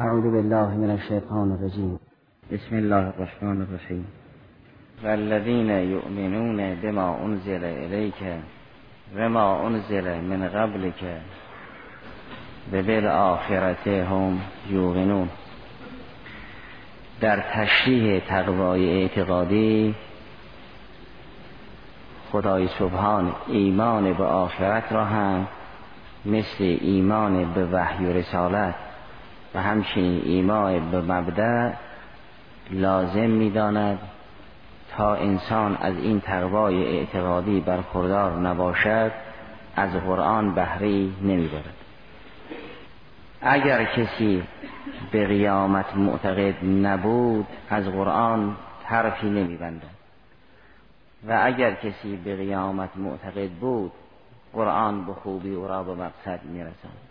اعوذ 0.00 0.22
بالله 0.22 0.68
من 0.76 0.90
الشیطان 0.90 1.52
الرجیم 1.52 2.00
بسم 2.52 2.76
الله 2.76 3.06
الرحمن 3.06 3.60
الرحیم 3.60 4.06
والذین 5.04 5.70
یؤمنون 5.70 6.74
بما 6.74 7.16
انزل 7.16 7.64
الیک 7.64 8.14
و 9.16 9.28
ما 9.28 9.66
انزل 9.66 10.20
من 10.20 10.48
قبلک 10.48 11.04
و 12.72 12.82
بالآخرت 12.82 13.88
هم 13.88 14.38
در 17.20 17.40
تشریح 17.40 18.22
تقوای 18.28 19.02
اعتقادی 19.02 19.94
خدای 22.32 22.68
سبحان 22.68 23.32
ایمان 23.48 24.12
به 24.12 24.24
آخرت 24.24 24.92
را 24.92 25.04
هم 25.04 25.46
مثل 26.26 26.64
ایمان 26.80 27.52
به 27.52 27.66
وحی 27.66 28.06
و 28.06 28.12
رسالت 28.12 28.89
و 29.54 29.62
همچنین 29.62 30.22
ایمان 30.24 30.90
به 30.90 31.00
مبدع 31.00 31.72
لازم 32.70 33.30
می‌داند 33.30 33.98
تا 34.96 35.14
انسان 35.14 35.76
از 35.76 35.96
این 35.96 36.20
تقوای 36.20 36.98
اعتقادی 36.98 37.60
برخوردار 37.60 38.38
نباشد 38.38 39.12
از 39.76 39.90
قرآن 39.90 40.54
بهری 40.54 41.14
نمی‌برد. 41.22 41.74
اگر 43.42 43.84
کسی 43.84 44.42
به 45.10 45.26
قیامت 45.26 45.96
معتقد 45.96 46.64
نبود 46.64 47.46
از 47.70 47.84
قرآن 47.84 48.56
طرفی 48.84 49.30
نمیبندد. 49.30 50.00
و 51.28 51.40
اگر 51.44 51.74
کسی 51.74 52.16
به 52.16 52.36
قیامت 52.36 52.96
معتقد 52.96 53.50
بود 53.50 53.92
قرآن 54.52 55.06
به 55.06 55.12
خوبی 55.12 55.54
او 55.54 55.68
را 55.68 55.82
به 55.82 55.94
مقصد 55.94 56.40
میرساند. 56.44 57.09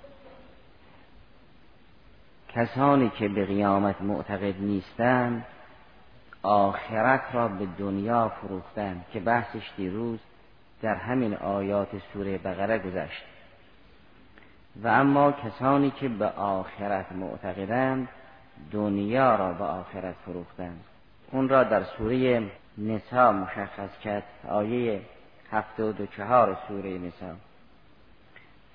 کسانی 2.56 3.10
که 3.10 3.28
به 3.28 3.46
قیامت 3.46 4.02
معتقد 4.02 4.62
نیستند 4.62 5.46
آخرت 6.44 7.22
را 7.34 7.48
به 7.48 7.68
دنیا 7.78 8.30
فروختند 8.30 9.06
که 9.14 9.20
بحثش 9.20 9.72
دیروز 9.78 10.20
در 10.82 10.96
همین 10.96 11.34
آیات 11.34 11.90
سوره 12.14 12.38
بقره 12.38 12.80
گذشت. 12.80 13.24
و 14.84 14.88
اما 14.88 15.32
کسانی 15.32 15.92
که 15.92 16.10
به 16.10 16.26
آخرت 16.26 17.12
معتقدند 17.12 18.08
دنیا 18.72 19.36
را 19.36 19.54
به 19.54 19.64
آخرت 19.64 20.16
فروختند. 20.26 20.84
اون 21.32 21.50
را 21.50 21.64
در 21.64 21.84
سوره 21.84 22.44
نسا 22.78 23.32
مشخص 23.32 24.00
کرد 24.04 24.24
آیه 24.50 25.02
هفتاد 25.52 26.02
و 26.02 26.06
چهار 26.06 26.58
سوره 26.68 26.98
نسا 26.98 27.36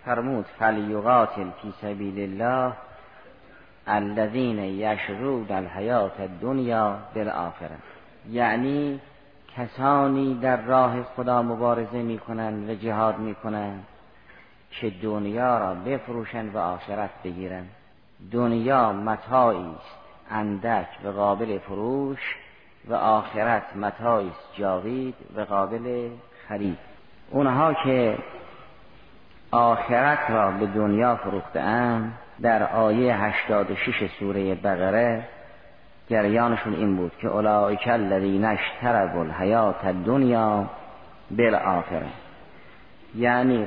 فرمود 0.04 0.46
فلیقاتل 0.58 1.50
فی 1.62 1.74
سبیل 1.82 2.20
الله 2.20 2.72
الذین 3.86 4.58
یشرون 4.58 5.46
الحیات 5.50 6.20
الدنیا 6.20 6.98
بالآخره. 7.14 7.76
یعنی 8.30 9.00
کسانی 9.56 10.34
در 10.34 10.56
راه 10.56 11.02
خدا 11.02 11.42
مبارزه 11.42 12.02
می‌کنند 12.02 12.70
و 12.70 12.74
جهاد 12.74 13.18
می‌کنند 13.18 13.86
که 14.70 14.90
دنیا 14.90 15.58
را 15.58 15.74
بفروشند 15.74 16.54
و 16.54 16.58
آخرت 16.58 17.10
بگیرند 17.24 17.70
دنیا 18.32 18.92
متاعی 18.92 19.74
است 19.76 19.98
اندک 20.30 20.86
و 21.04 21.08
قابل 21.08 21.58
فروش 21.58 22.36
و 22.88 22.94
آخرت 22.94 23.76
متاعی 23.76 24.28
است 24.28 24.54
جاوید 24.58 25.14
و 25.36 25.40
قابل 25.40 26.08
خرید. 26.48 26.78
اونها 27.30 27.74
که 27.74 28.18
آخرت 29.50 30.30
را 30.30 30.50
به 30.50 30.66
دنیا 30.66 31.16
فروخته 31.16 31.60
اند 31.60 32.18
در 32.42 32.62
آیه 32.62 33.14
86 33.14 34.10
سوره 34.20 34.54
بقره 34.54 35.24
جریانشون 36.10 36.74
این 36.74 36.96
بود 36.96 37.12
که 37.20 37.28
اولئک 37.28 37.88
الذین 37.88 38.44
اشتروا 38.44 39.20
الحیات 39.20 39.84
الدنیا 39.84 40.64
بالآخره. 41.30 42.06
یعنی 43.14 43.66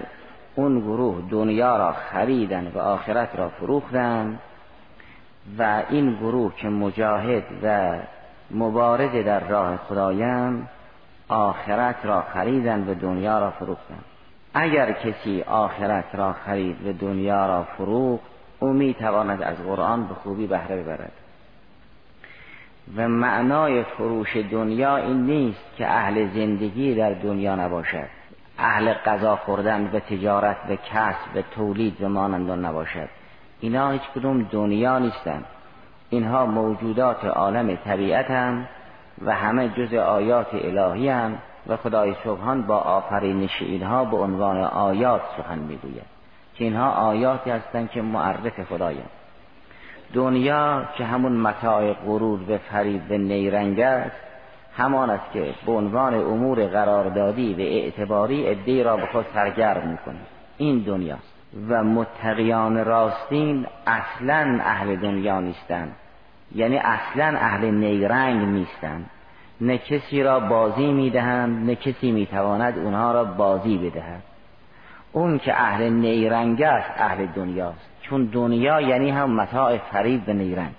اون 0.55 0.79
گروه 0.79 1.21
دنیا 1.29 1.77
را 1.77 1.91
خریدن 1.91 2.71
و 2.75 2.79
آخرت 2.79 3.35
را 3.35 3.49
فروختن 3.49 4.39
و 5.57 5.83
این 5.89 6.15
گروه 6.15 6.55
که 6.55 6.69
مجاهد 6.69 7.43
و 7.63 7.95
مبارز 8.51 9.25
در 9.25 9.39
راه 9.39 9.77
خدایند 9.77 10.69
آخرت 11.29 12.05
را 12.05 12.21
خریدن 12.21 12.89
و 12.89 12.93
دنیا 12.93 13.39
را 13.39 13.51
فروختن. 13.51 13.99
اگر 14.53 14.91
کسی 14.91 15.41
آخرت 15.41 16.15
را 16.15 16.33
خرید 16.33 16.87
و 16.87 16.93
دنیا 16.93 17.45
را 17.45 17.63
فروخت 17.63 18.36
او 18.59 18.73
می 18.73 18.93
تواند 18.93 19.41
از 19.41 19.57
قرآن 19.57 20.07
به 20.07 20.13
خوبی 20.13 20.47
بهره 20.47 20.83
ببرد. 20.83 21.11
و 22.95 23.07
معنای 23.07 23.83
فروش 23.83 24.37
دنیا 24.37 24.97
این 24.97 25.25
نیست 25.25 25.75
که 25.77 25.87
اهل 25.87 26.27
زندگی 26.33 26.95
در 26.95 27.13
دنیا 27.13 27.55
نباشد. 27.55 28.07
اهل 28.57 28.93
غذا 28.93 29.35
خوردن 29.35 29.89
و 29.93 29.99
تجارت 29.99 30.57
و 30.69 30.75
کسب 30.75 31.35
و 31.35 31.41
تولید 31.41 32.01
و 32.01 32.09
مانند 32.09 32.65
نباشد. 32.65 33.09
اینا 33.59 33.91
هیچ 33.91 34.01
کدوم 34.15 34.43
دنیا 34.43 34.99
نیستند. 34.99 35.45
اینها 36.09 36.45
موجودات 36.45 37.25
عالم 37.25 37.75
طبیعت 37.75 38.31
هم 38.31 38.67
و 39.25 39.35
همه 39.35 39.69
جز 39.69 39.93
آیات 39.93 40.47
الهی 40.53 41.09
هم 41.09 41.37
و 41.67 41.77
خدای 41.77 42.15
سبحان 42.23 42.61
با 42.61 42.77
آفرینش 42.77 43.61
اینها 43.61 44.05
به 44.05 44.17
عنوان 44.17 44.57
آیات 44.57 45.21
سخن 45.37 45.59
می‌گوید. 45.59 46.16
که 46.57 46.63
اینها 46.63 46.91
آیاتی 46.91 47.49
هستند 47.49 47.91
که 47.91 48.01
معرف 48.01 48.63
خدایند 48.63 49.09
دنیا 50.13 50.83
که 50.97 51.05
همون 51.05 51.31
متاع 51.31 51.93
غرور 51.93 52.51
و 52.51 52.57
فریب 52.57 53.11
و 53.11 53.13
نیرنگ 53.13 53.79
است 53.79 54.15
همان 54.77 55.09
است 55.09 55.31
که 55.33 55.53
به 55.65 55.71
عنوان 55.71 56.13
امور 56.13 56.65
قراردادی 56.65 57.53
و 57.53 57.59
اعتباری 57.59 58.49
ادهی 58.49 58.83
را 58.83 58.97
به 58.97 59.05
خود 59.05 59.25
سرگرم 59.33 59.87
می‌کنه. 59.87 60.19
این 60.57 60.79
دنیاست. 60.79 61.33
و 61.69 61.83
متقیان 61.83 62.85
راستین 62.85 63.65
اصلا 63.87 64.59
اهل 64.63 64.95
دنیا 64.95 65.39
نیستند. 65.39 65.95
یعنی 66.55 66.77
اصلا 66.77 67.37
اهل 67.37 67.71
نیرنگ 67.71 68.47
نیستند. 68.47 69.09
نه 69.61 69.77
کسی 69.77 70.23
را 70.23 70.39
بازی 70.39 70.91
می‌دهند 70.91 71.69
نه 71.69 71.75
کسی 71.75 72.11
می‌تواند 72.11 72.77
اونها 72.77 73.11
را 73.11 73.23
بازی 73.23 73.77
بدهد. 73.77 74.23
اون 75.17 75.39
که 75.39 75.61
اهل 75.61 75.89
نیرنگ 75.89 76.61
است 76.61 76.91
اهل 76.97 77.25
دنیاست. 77.25 77.89
چون 78.01 78.25
دنیا 78.25 78.81
یعنی 78.81 79.09
هم 79.09 79.31
متاع 79.35 79.77
فریب 79.77 80.29
و 80.29 80.33
نیرنگ. 80.33 80.73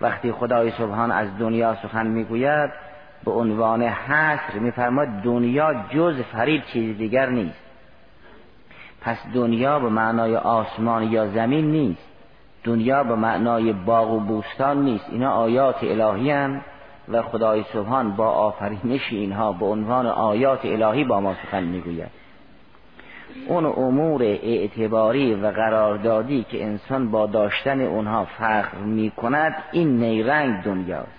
وقتی 0.00 0.32
خدای 0.32 0.70
سبحان 0.70 1.10
از 1.10 1.38
دنیا 1.38 1.74
سخن 1.74 2.06
می‌گوید 2.06 2.70
به 3.24 3.30
عنوان 3.30 3.82
حصر 3.82 4.58
میفرماد 4.58 5.08
دنیا 5.08 5.74
جز 5.90 6.20
فریب 6.20 6.62
چیز 6.64 6.98
دیگر 6.98 7.30
نیست. 7.30 7.60
پس 9.00 9.16
دنیا 9.34 9.78
به 9.78 9.88
معنای 9.88 10.36
آسمان 10.36 11.02
یا 11.02 11.26
زمین 11.26 11.70
نیست. 11.70 12.08
دنیا 12.64 13.04
به 13.04 13.14
معنای 13.14 13.72
باغ 13.72 14.10
و 14.10 14.20
بوستان 14.20 14.84
نیست. 14.84 15.06
اینا 15.10 15.30
آیات 15.30 15.76
الهی 15.82 16.30
هم 16.30 16.60
و 17.08 17.22
خدای 17.22 17.64
سبحان 17.72 18.16
با 18.16 18.28
آفرینش 18.28 19.12
اینها 19.12 19.52
به 19.52 19.66
عنوان 19.66 20.06
آیات 20.06 20.60
الهی 20.64 21.04
با 21.04 21.20
ما 21.20 21.34
سخن 21.34 21.64
می‌گوید. 21.64 22.27
اون 23.48 23.66
امور 23.66 24.22
اعتباری 24.22 25.34
و 25.34 25.46
قراردادی 25.46 26.46
که 26.50 26.64
انسان 26.64 27.10
با 27.10 27.26
داشتن 27.26 27.80
اونها 27.80 28.24
فخر 28.24 28.78
می 28.78 29.10
کند 29.10 29.54
این 29.72 29.98
نیرنگ 29.98 30.62
دنیاست. 30.62 31.18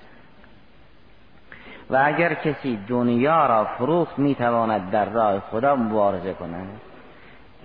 و 1.89 2.01
اگر 2.05 2.33
کسی 2.33 2.79
دنیا 2.87 3.45
را 3.45 3.65
فروخت 3.65 4.19
می 4.19 4.35
تواند 4.35 4.91
در 4.91 5.09
راه 5.09 5.39
خدا 5.39 5.75
مبارزه 5.75 6.33
کند. 6.33 6.81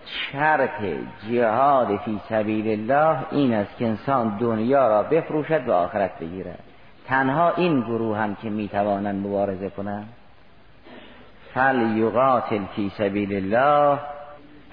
شرط 0.06 0.84
جهاد 1.30 1.96
فی 1.96 2.20
سبیل 2.28 2.68
الله 2.68 3.18
این 3.30 3.54
است 3.54 3.76
که 3.76 3.86
انسان 3.86 4.38
دنیا 4.38 4.88
را 4.88 5.02
بفروشد 5.02 5.68
و 5.68 5.72
آخرت 5.72 6.18
بگیرد. 6.18 6.58
تنها 7.06 7.52
این 7.56 7.80
گروه 7.80 8.18
هم 8.18 8.34
که 8.34 8.50
می 8.50 8.68
توانند 8.68 9.26
مبارزه 9.26 9.70
کنند. 9.70 10.08
فل 11.54 11.96
یقاتل 11.96 12.64
فی 12.76 12.92
سبیل 12.98 13.34
الله 13.34 13.98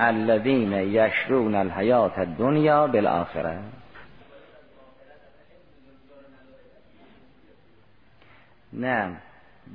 الذین 0.03 0.71
یشرون 0.73 1.55
الحیات 1.55 2.19
الدنیا 2.19 2.87
بالآخره. 2.87 3.59
نه 8.73 9.17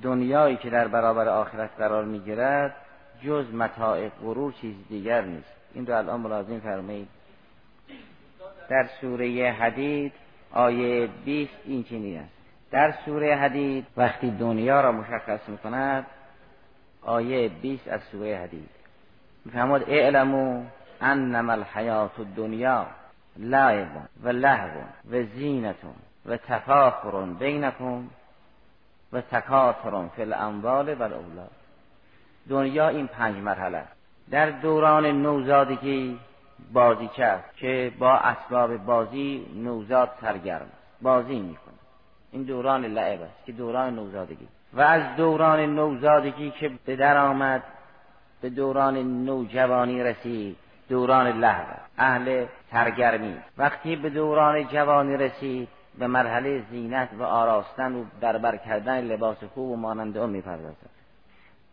دنیایی 0.02 0.56
که 0.56 0.70
در 0.70 0.88
برابر 0.88 1.28
آخرت 1.28 1.70
قرار 1.78 2.04
می‌گیرد 2.04 2.74
جز 3.22 3.54
متاع 3.54 4.08
غرور 4.08 4.52
چیز 4.52 4.74
دیگر 4.88 5.20
نیست. 5.20 5.52
این 5.74 5.86
رو 5.86 5.96
الان 5.96 6.20
ملازم 6.20 6.60
فرمایید. 6.60 7.08
در 8.68 8.88
سوره 9.00 9.56
حدید 9.60 10.12
آیه 10.52 11.08
20 11.24 11.52
این 11.64 11.84
چنین 11.84 12.18
است. 12.18 12.32
در 12.70 12.94
سوره 13.04 13.36
حدید 13.36 13.86
وقتی 13.96 14.30
دنیا 14.30 14.80
را 14.80 14.92
مشخص 14.92 15.48
می‌کند 15.48 16.06
آیه 17.02 17.48
20 17.48 17.88
از 17.88 18.00
سوره 18.12 18.36
حدید. 18.36 18.75
میفرماد 19.46 19.84
اعلمو 19.90 20.64
انما 21.00 21.52
الحیات 21.52 22.18
الدنیا 22.18 22.86
لعب 23.36 23.88
و 24.22 24.28
لهو 24.28 24.80
و 25.10 25.22
زینتون 25.22 25.94
و 26.26 26.36
تفاخر 26.36 27.22
بینکم 27.38 28.04
و 29.12 29.20
تکاثر 29.20 30.08
فی 30.16 30.22
الاموال 30.22 30.94
و 30.94 31.02
الاولاد. 31.02 31.50
دنیا 32.48 32.88
این 32.88 33.06
پنج 33.06 33.36
مرحله 33.36 33.82
در 34.30 34.50
دوران 34.50 35.06
نوزادگی 35.06 36.18
بازی 36.72 37.08
کرد 37.08 37.44
که 37.56 37.92
با 37.98 38.16
اسباب 38.16 38.76
بازی 38.76 39.46
نوزاد 39.54 40.10
سرگرم 40.20 40.68
بازی 41.02 41.40
می‌کنه. 41.40 41.74
این 42.32 42.42
دوران 42.42 42.84
لعب 42.84 43.22
است 43.22 43.44
که 43.46 43.52
دوران 43.52 43.94
نوزادگی 43.94 44.48
و 44.72 44.80
از 44.80 45.16
دوران 45.16 45.60
نوزادگی 45.60 46.50
که 46.50 46.70
به 46.86 46.96
در 46.96 47.16
آمد 47.16 47.62
به 48.46 48.50
دوران 48.50 49.24
نوجوانی 49.24 50.02
رسید 50.02 50.56
دوران 50.88 51.40
لحظه 51.40 51.76
اهل 51.98 52.46
سرگرمی. 52.72 53.36
وقتی 53.58 53.96
به 53.96 54.10
دوران 54.10 54.68
جوانی 54.68 55.16
رسید 55.16 55.68
به 55.98 56.06
مرحله 56.06 56.62
زینت 56.70 57.08
و 57.18 57.22
آراستن 57.22 57.94
و 57.94 58.04
بربر 58.20 58.56
کردن 58.56 59.00
لباس 59.00 59.44
خوب 59.44 59.70
و 59.70 59.76
مانند 59.76 60.18
اون 60.18 60.30
می‌پردازد. 60.30 60.90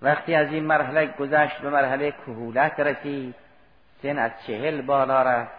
وقتی 0.01 0.35
از 0.35 0.47
این 0.47 0.63
مرحله 0.63 1.05
گذشت 1.19 1.61
به 1.61 1.69
مرحله 1.69 2.11
کهولت 2.11 2.79
رسید 2.79 3.35
سن 4.01 4.17
از 4.17 4.31
چهل 4.47 4.81
بالا 4.81 5.23
رفت. 5.23 5.51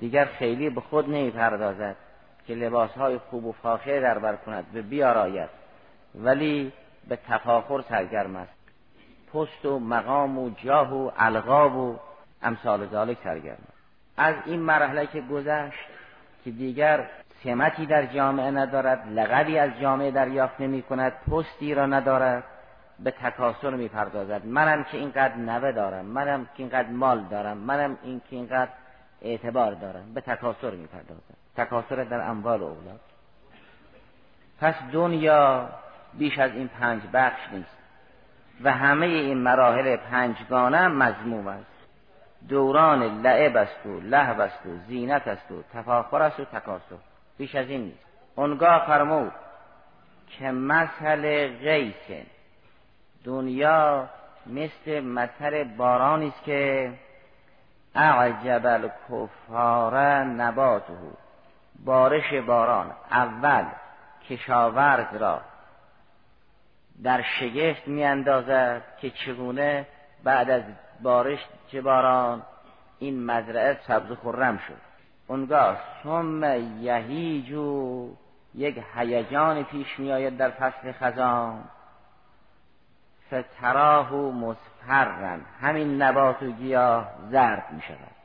دیگر 0.00 0.24
خیلی 0.24 0.70
به 0.70 0.80
خود 0.80 1.08
نمی‌پردازد 1.10 1.96
که 2.46 2.54
لباسهای 2.54 3.18
خوب 3.18 3.46
و 3.46 3.52
فاخر 3.52 4.00
در 4.00 4.18
بر 4.18 4.36
کند 4.36 4.72
به 4.72 4.82
بیاراید 4.82 5.50
ولی 6.14 6.72
به 7.08 7.18
تفاخر 7.28 7.80
سرگرم 7.88 8.36
است. 8.36 8.57
پست 9.32 9.66
و 9.66 9.78
مقام 9.78 10.38
و 10.38 10.50
جاه 10.50 10.94
و 10.94 11.10
القاب 11.18 11.76
و 11.76 11.96
امثال 12.42 12.86
ذالک 12.86 13.18
سرگرم. 13.24 13.58
از 14.16 14.34
این 14.46 14.60
مرحله 14.60 15.06
که 15.06 15.20
گذشت 15.20 15.88
که 16.44 16.50
دیگر 16.50 17.08
سمتی 17.44 17.86
در 17.86 18.06
جامعه 18.06 18.50
ندارد 18.50 19.08
لقبی 19.08 19.58
از 19.58 19.70
جامعه 19.80 20.10
دریافت 20.10 20.60
نمی 20.60 20.82
کند 20.82 21.12
پستی 21.12 21.74
را 21.74 21.86
ندارد 21.86 22.44
به 22.98 23.10
تکاسر 23.10 23.70
می 23.70 23.88
پردازد 23.88 24.46
منم 24.46 24.84
که 24.84 24.98
اینقدر 24.98 25.36
نوه 25.36 25.72
دارم 25.72 26.04
منم 26.04 26.44
که 26.44 26.62
اینقدر 26.62 26.88
مال 26.88 27.24
دارم 27.24 27.56
منم 27.58 27.98
این 28.02 28.20
که 28.30 28.36
اینقدر 28.36 28.70
اعتبار 29.22 29.74
دارم 29.74 30.14
به 30.14 30.20
تکاسر 30.20 30.70
می 30.70 30.86
پردازد 30.86 31.38
تکاسر 31.56 32.04
در 32.04 32.20
اموال 32.20 32.62
اولاد. 32.62 33.00
پس 34.60 34.74
دنیا 34.92 35.68
بیش 36.14 36.38
از 36.38 36.50
این 36.50 36.68
پنج 36.68 37.02
بخش 37.12 37.40
نیست. 37.52 37.77
و 38.62 38.72
همه 38.72 39.06
این 39.06 39.38
مراحل 39.38 39.96
پنجگانه 39.96 40.88
مضموم 40.88 41.46
است. 41.46 41.66
دوران 42.48 43.22
لعب 43.22 43.56
است 43.56 43.86
و 43.86 44.00
لهو 44.00 44.40
است 44.40 44.66
و 44.66 44.68
زینت 44.88 45.28
است 45.28 45.50
و 45.50 45.62
تفاخر 45.74 46.22
است 46.22 46.40
و 46.40 46.44
تکاسر 46.44 46.96
بیش 47.38 47.54
از 47.54 47.68
این 47.68 47.80
نیست. 47.80 48.04
اونگاه 48.36 48.86
فرمود 48.86 49.32
که 50.28 50.50
مثل 50.50 51.48
غیث 51.48 52.24
دنیا 53.24 54.08
مثل 54.46 55.00
مثل 55.00 55.64
بارانی 55.64 56.28
است 56.28 56.44
که 56.44 56.92
اعجب 57.94 58.66
الکفار 58.66 60.24
نباته. 60.24 60.94
بارش 61.84 62.34
باران 62.34 62.90
اول 63.10 63.64
کشاورز 64.28 65.14
را 65.14 65.40
در 67.02 67.22
شگفت 67.22 67.88
میاندازد 67.88 68.82
که 69.00 69.10
چگونه 69.10 69.86
بعد 70.24 70.50
از 70.50 70.62
بارش 71.02 71.38
چه 71.72 71.80
باران 71.80 72.42
این 72.98 73.26
مزرعه 73.26 73.78
سبز 73.86 74.12
خرم 74.12 74.58
شد. 74.58 74.88
اونگاه 75.26 75.76
ثم 76.02 76.44
یهیجو 76.80 78.08
یک 78.54 78.82
هیجان 78.94 79.64
پیش 79.64 79.98
میآید 79.98 80.36
در 80.36 80.50
فصل 80.50 80.92
خزان. 80.92 81.64
فتراه 83.26 84.12
مصفرن. 84.14 85.40
همین 85.60 86.02
نبات 86.02 86.42
و 86.42 86.50
گیاه 86.50 87.12
زرد 87.30 87.66
می 87.72 87.82
شود 87.82 88.18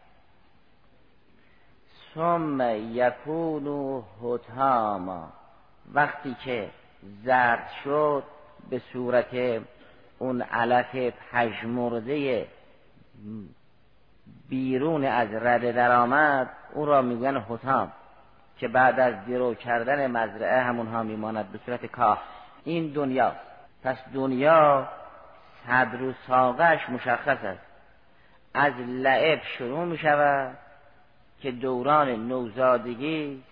ثم 2.16 2.62
یکون 2.78 4.04
حتاما 4.24 5.34
وقتی 5.94 6.36
که 6.46 6.70
زرد 7.24 7.70
شد 7.84 8.24
به 8.70 8.82
صورت 8.94 9.62
اون 10.20 10.42
علف 10.42 11.14
پژمرده 11.32 12.48
بیرون 14.50 15.06
از 15.06 15.34
رده 15.34 15.72
درآمد 15.72 16.50
اون 16.74 16.88
را 16.88 17.02
میگن 17.02 17.38
حتام 17.38 17.92
که 18.58 18.68
بعد 18.68 19.00
از 19.00 19.14
درو 19.28 19.54
کردن 19.54 20.12
مزرعه 20.12 20.62
همونها 20.62 21.04
میماند 21.04 21.52
به 21.52 21.60
صورت 21.66 21.86
کاه. 21.86 22.22
این 22.64 22.94
دنیا. 22.94 23.36
پس 23.84 23.98
دنیا 24.14 24.88
صدر 25.68 26.02
و 26.02 26.14
ساقش 26.28 26.90
مشخص 26.90 27.44
است. 27.44 27.62
از 28.54 28.74
لعب 28.88 29.42
شروع 29.58 29.86
می 29.86 29.98
شود 29.98 30.58
که 31.42 31.52
دوران 31.52 32.28
نوزادگی 32.28 33.44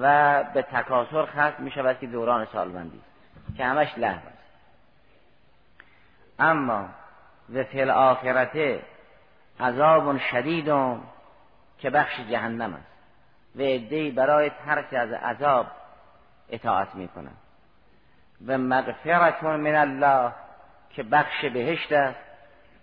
و 0.00 0.44
به 0.54 0.62
تکاسر 0.62 1.26
ختم 1.26 1.62
می 1.62 1.70
شود 1.70 1.98
که 1.98 2.06
دوران 2.06 2.46
سالمندی. 2.52 3.00
که 3.56 3.64
همش 3.64 3.98
لحو 3.98 4.26
است. 4.26 4.38
اما 6.38 6.88
و 7.54 7.64
فی 7.64 7.82
آخرته 7.82 8.82
عذاب 9.60 10.18
شدید 10.18 10.66
که 11.78 11.90
بخش 11.90 12.20
جهنم 12.30 12.74
است. 12.74 12.98
و 13.56 13.60
عدهای 13.60 14.10
برای 14.10 14.50
ترک 14.50 14.92
از 14.92 15.12
عذاب 15.12 15.66
اطاعت 16.48 16.94
می 16.94 17.08
کنند 17.08 17.36
و 18.46 18.58
مغفرت 18.58 19.42
من 19.42 19.74
الله 19.74 20.32
که 20.90 21.02
بخش 21.02 21.44
بهشت 21.44 21.92
است 21.92 22.20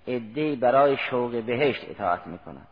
عدهای 0.08 0.56
برای 0.56 0.98
شوق 0.98 1.44
بهشت 1.44 1.90
اطاعت 1.90 2.28
می 2.28 2.40
کنند 2.40 2.68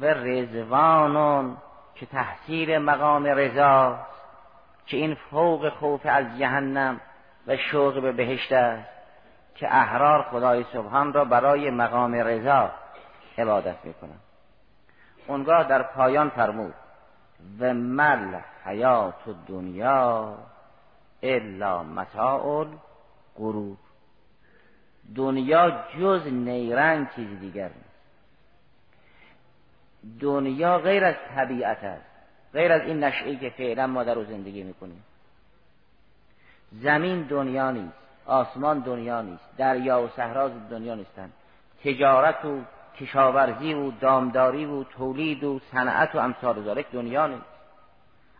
و 0.00 0.06
رزوانون 0.06 1.56
که 1.94 2.06
تحصیل 2.06 2.78
مقام 2.78 3.26
رضا 3.26 4.06
که 4.86 4.96
این 4.96 5.14
فوق 5.14 5.68
خوف 5.68 6.00
از 6.04 6.38
جهنم 6.38 7.00
و 7.46 7.56
شوق 7.56 8.02
به 8.02 8.12
بهشت 8.12 8.52
است 8.52 8.88
که 9.54 9.66
احرار 9.76 10.22
خدای 10.22 10.64
سبحان 10.72 11.12
را 11.12 11.24
برای 11.24 11.70
مقام 11.70 12.14
رضا 12.14 12.70
عبادت 13.38 13.84
می‌کنند 13.84 14.20
اونگاه 15.26 15.68
در 15.68 15.82
پایان 15.82 16.28
فرمود 16.28 16.74
و 17.60 17.74
مل 17.74 18.38
حیات 18.64 19.14
دنیا 19.48 20.38
الا 21.22 21.82
متاع 21.82 22.66
غرور. 23.36 23.76
دنیا 25.14 25.84
جز 25.98 26.26
نیرنگ 26.26 27.06
چیز 27.16 27.40
دیگر 27.40 27.68
نیست. 27.68 27.96
دنیا 30.20 30.78
غیر 30.78 31.04
از 31.04 31.14
طبیعت 31.34 31.84
است. 31.84 32.05
غیر 32.56 32.72
از 32.72 32.82
این 32.82 33.04
نشعی 33.04 33.36
که 33.36 33.50
فعلا 33.50 33.86
ما 33.86 34.04
در 34.04 34.24
زندگی 34.24 34.62
می‌کنیم. 34.62 35.04
زمین 36.72 37.22
دنیا 37.22 37.70
نیست 37.70 37.94
آسمان 38.26 38.78
دنیا 38.78 39.22
نیست 39.22 39.56
دریا 39.56 40.02
و 40.02 40.08
صحرا 40.08 40.48
دنیا 40.48 40.94
نیستند. 40.94 41.32
تجارت 41.84 42.44
و 42.44 42.60
کشاورزی 43.00 43.74
و 43.74 43.90
دامداری 43.90 44.64
و 44.64 44.84
تولید 44.84 45.44
و 45.44 45.60
صنعت 45.72 46.14
و 46.14 46.18
امثال 46.18 46.62
ذالک 46.64 46.86
دنیا 46.92 47.26
نیست. 47.26 47.56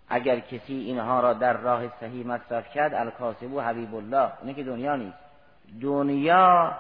اگر 0.08 0.40
کسی 0.40 0.74
اینها 0.74 1.20
را 1.20 1.32
در 1.32 1.56
راه 1.56 1.82
صحیح 2.00 2.26
مصرف 2.26 2.74
کرد 2.74 2.94
الکاسب 2.94 3.52
و 3.52 3.60
حبیب 3.60 3.94
الله 3.94 4.32
اینه 4.42 4.54
که 4.54 4.64
دنیا 4.64 4.96
نیست. 4.96 5.18
دنیا 5.82 6.72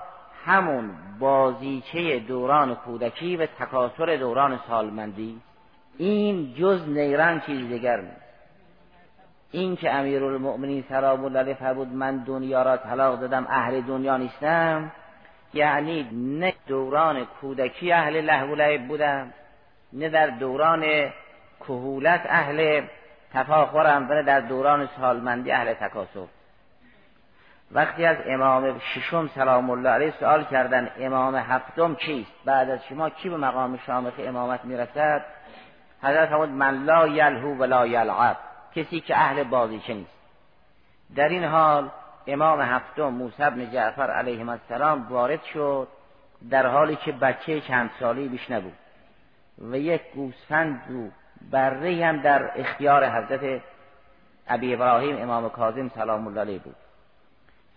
همون 0.44 0.90
بازیچه 1.18 2.18
دوران 2.18 2.74
کودکی 2.74 3.36
و 3.36 3.46
تکاسر 3.46 4.16
دوران 4.16 4.60
سالمندی. 4.68 5.40
این 5.98 6.54
جز 6.54 6.88
نیران 6.88 7.40
چیز 7.40 7.68
دیگر 7.68 8.00
نیست. 8.00 8.26
این 9.50 9.76
که 9.76 9.96
المؤمنین 9.96 10.84
سلام 10.88 11.24
الله 11.24 11.38
علیه 11.38 11.54
فرمود 11.54 11.88
من 11.88 12.16
دنیا 12.16 12.62
را 12.62 12.76
طلاق 12.76 13.20
دادم 13.20 13.46
اهل 13.50 13.80
دنیا 13.80 14.16
نیستم. 14.16 14.92
یعنی 15.54 16.08
نه 16.12 16.54
دوران 16.66 17.24
کودکی 17.24 17.92
اهل 17.92 18.20
لهو 18.20 18.54
لعب 18.54 18.88
بودم 18.88 19.32
نه 19.92 20.08
در 20.08 20.26
دوران 20.26 20.84
کهولت 21.60 22.20
اهل 22.28 22.82
تفاخرم 23.32 24.10
و 24.10 24.22
در 24.22 24.40
دوران 24.40 24.88
سالمندی 25.00 25.52
اهل 25.52 25.74
تکاسر 25.74 26.26
وقتی 27.72 28.04
از 28.04 28.16
امام 28.26 28.78
ششم 28.78 29.30
سلام 29.34 29.70
الله 29.70 29.90
علیه 29.90 30.12
سوال 30.20 30.44
کردن 30.44 30.90
امام 30.98 31.34
هفتم 31.34 31.94
کیست 31.94 32.32
بعد 32.44 32.70
از 32.70 32.84
شما 32.88 33.10
کی 33.10 33.28
به 33.28 33.36
مقام 33.36 33.76
شامخ 33.86 34.12
امامت 34.18 34.64
می‌رسد؟ 34.64 35.24
حضرت 36.06 36.28
فرمود 36.28 36.48
من 36.48 36.84
لا 36.84 37.06
یلهو 37.06 37.54
ولا 37.54 37.86
یلعب. 37.86 38.36
کسی 38.74 39.00
که 39.00 39.16
اهل 39.16 39.44
بازیچه 39.44 39.94
نیست. 39.94 40.10
در 41.16 41.28
این 41.28 41.44
حال 41.44 41.90
امام 42.26 42.60
هفتم 42.60 43.08
موسی 43.08 43.42
بن 43.42 43.70
جعفر 43.70 44.10
علیه 44.10 44.48
السلام 44.48 45.06
وارد 45.08 45.42
شد 45.42 45.88
در 46.50 46.66
حالی 46.66 46.96
که 46.96 47.12
بچه 47.12 47.60
چند 47.60 47.90
سالی 48.00 48.28
بیش 48.28 48.50
نبود. 48.50 48.72
و 49.58 49.76
یک 49.76 50.02
گوسفند 50.14 50.90
و 50.90 51.10
بره 51.50 52.06
هم 52.06 52.20
در 52.20 52.60
اختیار 52.60 53.08
حضرت 53.08 53.62
ابی 54.48 54.74
ابراهیم 54.74 55.22
امام 55.22 55.48
کاظم 55.48 55.88
سلام 55.88 56.26
الله 56.26 56.40
علیه 56.40 56.58
بود. 56.58 56.76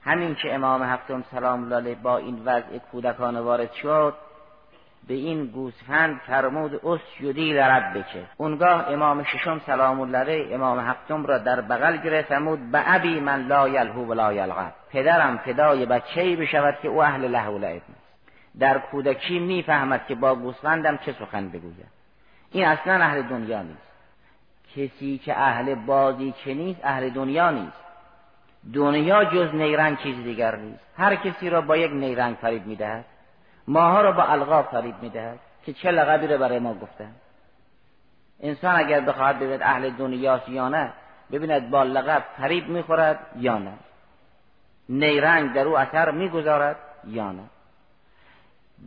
همین 0.04 0.36
که 0.36 0.54
امام 0.54 0.84
هفتم 0.84 1.24
سلام 1.32 1.64
الله 1.64 1.76
علیه 1.76 1.96
با 1.96 2.18
این 2.18 2.42
وضع 2.46 2.78
کودکان 2.92 3.38
وارد 3.38 3.72
شد 3.74 4.14
به 5.08 5.14
این 5.14 5.46
گوسفند 5.46 6.22
فرمود 6.28 6.86
اسجدی 6.86 7.54
لرب 7.54 7.98
بکه. 7.98 8.26
اونگاه 8.38 8.92
امام 8.92 9.24
ششم 9.24 9.62
سلام 9.66 10.00
الله 10.00 10.48
امام 10.52 10.80
هفتم 10.80 11.26
را 11.26 11.38
در 11.38 11.62
بغل 11.62 11.98
گرفت 11.98 12.28
فرمود 12.30 12.72
به 12.72 12.96
ابی 12.96 13.20
من 13.20 13.48
لا 13.48 13.68
یلهو 13.68 14.06
و 14.06 14.14
لا 14.14 14.34
یلغب. 14.34 14.74
پدرم 14.90 15.38
فدای 15.38 15.86
بچه 15.86 16.22
ای 16.22 16.36
بشود 16.36 16.78
که 16.82 16.88
او 16.88 17.04
اهل 17.04 17.28
لهو 17.28 17.58
لعب 17.58 17.82
در 18.60 18.78
کودکی 18.78 19.40
می‌فهمد 19.40 20.08
که 20.08 20.16
با 20.16 20.36
گوسفندم 20.36 20.98
چه 20.98 21.12
سخن 21.12 21.50
بگوید. 21.50 22.00
این 22.52 22.66
اصلا 22.66 22.94
اهل 22.94 23.22
دنیا 23.22 23.62
نیست. 23.62 23.90
کسی 24.76 25.18
که 25.18 25.40
اهل 25.40 25.76
بازی 25.76 26.34
چه 26.46 26.54
نیست 26.54 26.80
اهل 26.84 27.10
دنیا 27.10 27.52
نیست. 27.52 27.84
دنیا 28.74 29.24
جز 29.24 29.56
نیرنگ 29.56 29.98
چیز 29.98 30.24
دیگر 30.24 30.56
نیست. 30.56 30.84
هر 30.98 31.16
کسی 31.16 31.50
را 31.50 31.62
با 31.62 31.78
یک 31.78 31.92
نیرنگ 31.92 32.36
فریب 32.36 32.66
می‌دهد. 32.66 33.06
ماها 33.70 34.02
را 34.02 34.12
با 34.12 34.24
القاب 34.24 34.66
فریب 34.66 34.96
می‌دهد 35.02 35.40
که 35.66 35.74
چه 35.74 35.92
لقبی 35.92 36.28
را 36.28 36.38
برای 36.38 36.60
ما 36.60 36.74
گفتن 36.74 37.12
انسان 38.40 38.76
اگر 38.76 39.00
بخواهد 39.00 39.40
ببیند 39.40 39.62
اهل 39.64 39.90
دنیاست 39.90 40.50
یا 40.50 40.70
نه 40.70 40.94
ببیند 41.32 41.70
با 41.70 41.84
لقب 41.84 42.24
فریب 42.38 42.70
می‌خورد 42.70 43.20
یا 43.36 43.58
نه. 43.58 43.74
نیرنگ 44.90 45.54
در 45.54 45.68
او 45.68 45.78
اثر 45.78 46.12
می‌گذارد 46.12 46.76
یا 47.08 47.32
نه. 47.32 47.44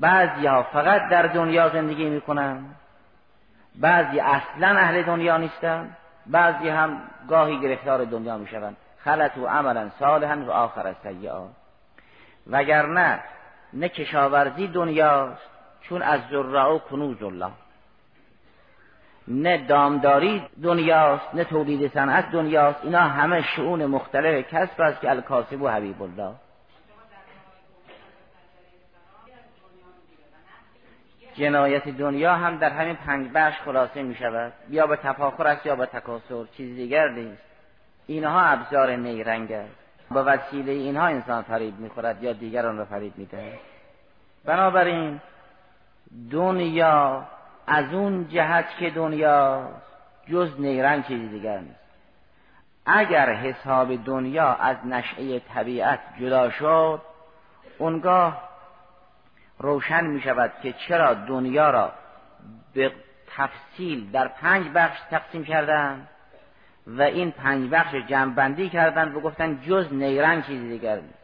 بعضی 0.01 0.47
ها 0.47 0.63
فقط 0.63 1.09
در 1.11 1.23
دنیا 1.23 1.69
زندگی 1.69 2.09
می‌کنن 2.09 2.65
بعضی 3.75 4.21
اصلا 4.21 4.69
اهل 4.69 5.03
دنیا 5.03 5.37
نیستن 5.37 5.97
بعضی 6.27 6.69
هم 6.69 7.01
گاهی 7.29 7.61
گرفتار 7.61 8.05
دنیا 8.05 8.37
می‌شوند. 8.39 8.77
خلط 9.05 9.39
و 9.39 9.47
عملا 9.47 9.91
صالحا 9.99 10.37
و 10.37 10.51
آخر 10.51 10.95
سیعا 11.03 11.43
وگرنه 12.47 13.21
نه 13.73 13.89
کشاورزی 13.89 14.67
دنیاست 14.67 15.51
چون 15.81 16.03
از 16.03 16.21
ذرا 16.31 16.75
و 16.75 16.79
کنوز 16.79 17.23
الله 17.23 17.53
نه 19.29 19.67
دامداری 19.67 20.43
دنیاست 20.63 21.35
نه 21.35 21.45
تولید 21.45 21.93
صنعت 21.93 22.31
دنیاست 22.31 22.79
اینا 22.83 23.01
همه 23.01 23.43
شعون 23.43 23.87
مختلف 23.87 24.47
کسب 24.51 24.81
است 24.81 25.01
که 25.01 25.11
الکاسب 25.11 25.63
و 25.63 25.69
حبیب 25.69 26.03
الله. 26.03 26.35
جنایت 31.35 31.89
دنیا 31.89 32.35
هم 32.35 32.59
در 32.59 32.71
همین 32.71 32.97
پنج 32.97 33.31
بخش 33.35 33.61
خلاصه 33.61 34.03
می 34.03 34.15
شود. 34.15 34.53
یا 34.71 34.87
به 34.87 34.97
تفاخر 34.97 35.47
است 35.47 35.67
یا 35.67 35.77
به 35.77 35.87
تکاسر 35.87 36.45
چیز 36.57 36.77
دیگر 36.77 37.09
نیست. 37.09 37.43
اینها 38.07 38.41
ابزار 38.41 38.97
نیرنگ 38.97 39.53
است. 39.53 39.82
با 40.13 40.25
وسیله 40.27 40.73
اینها 40.73 41.07
انسان 41.07 41.43
فریب 41.43 41.79
می‌خورد 41.79 42.23
یا 42.23 42.33
دیگران 42.33 42.79
را 42.79 42.85
فریب 42.85 43.19
می‌دهد. 43.19 43.59
بنابراین 44.45 45.21
دنیا 46.31 47.23
از 47.67 47.95
اون 47.95 48.29
جهت 48.29 48.67
که 48.79 48.91
دنیا 48.91 49.69
جز 50.29 50.61
نیرنگ 50.61 51.07
چیزی 51.07 51.29
دیگر 51.29 51.59
نیست. 51.59 51.81
اگر 52.87 53.33
حساب 53.33 54.05
دنیا 54.05 54.55
از 54.55 54.77
نشعه 54.87 55.39
طبیعت 55.39 56.01
جدا 56.21 56.51
شد 56.51 57.01
اونگاه 57.79 58.49
روشن 59.59 60.05
می 60.05 60.21
شود 60.21 60.53
که 60.63 60.73
چرا 60.73 61.15
دنیا 61.15 61.71
را 61.71 61.93
به 62.75 62.93
تفصیل 63.37 64.11
در 64.11 64.29
پنج 64.29 64.67
بخش 64.75 64.99
تقسیم 65.11 65.45
کردن؟ 65.45 66.09
و 66.87 67.03
این 67.03 67.31
پنج 67.31 67.71
بخش 67.71 67.95
جمعبندی 67.95 68.69
کردن 68.69 69.13
و 69.13 69.21
گفتن 69.21 69.61
جز 69.61 69.93
نیرنگ 69.93 70.45
چیزی 70.45 70.69
دیگر 70.69 70.95
نیست. 70.95 71.23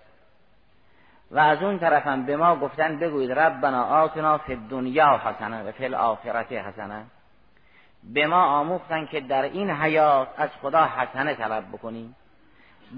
و 1.31 1.39
از 1.39 1.63
اون 1.63 1.79
طرفم 1.79 2.23
به 2.23 2.37
ما 2.37 2.57
گفتن 2.57 2.99
بگویید 2.99 3.33
ربنا 3.33 3.85
آتنا 3.85 4.39
فی 4.39 4.59
دنیا 4.71 5.21
حسنه 5.25 5.63
و 5.63 5.73
فی 5.73 5.85
الاخرت 5.85 6.53
حسنه 6.53 7.05
به 8.15 8.27
ما 8.27 8.45
آموختن 8.45 9.07
که 9.07 9.21
در 9.21 9.43
این 9.43 9.71
حیات 9.71 10.29
از 10.37 10.49
خدا 10.63 10.85
حسنه 10.85 11.35
طلب 11.35 11.69
بکنیم. 11.73 12.17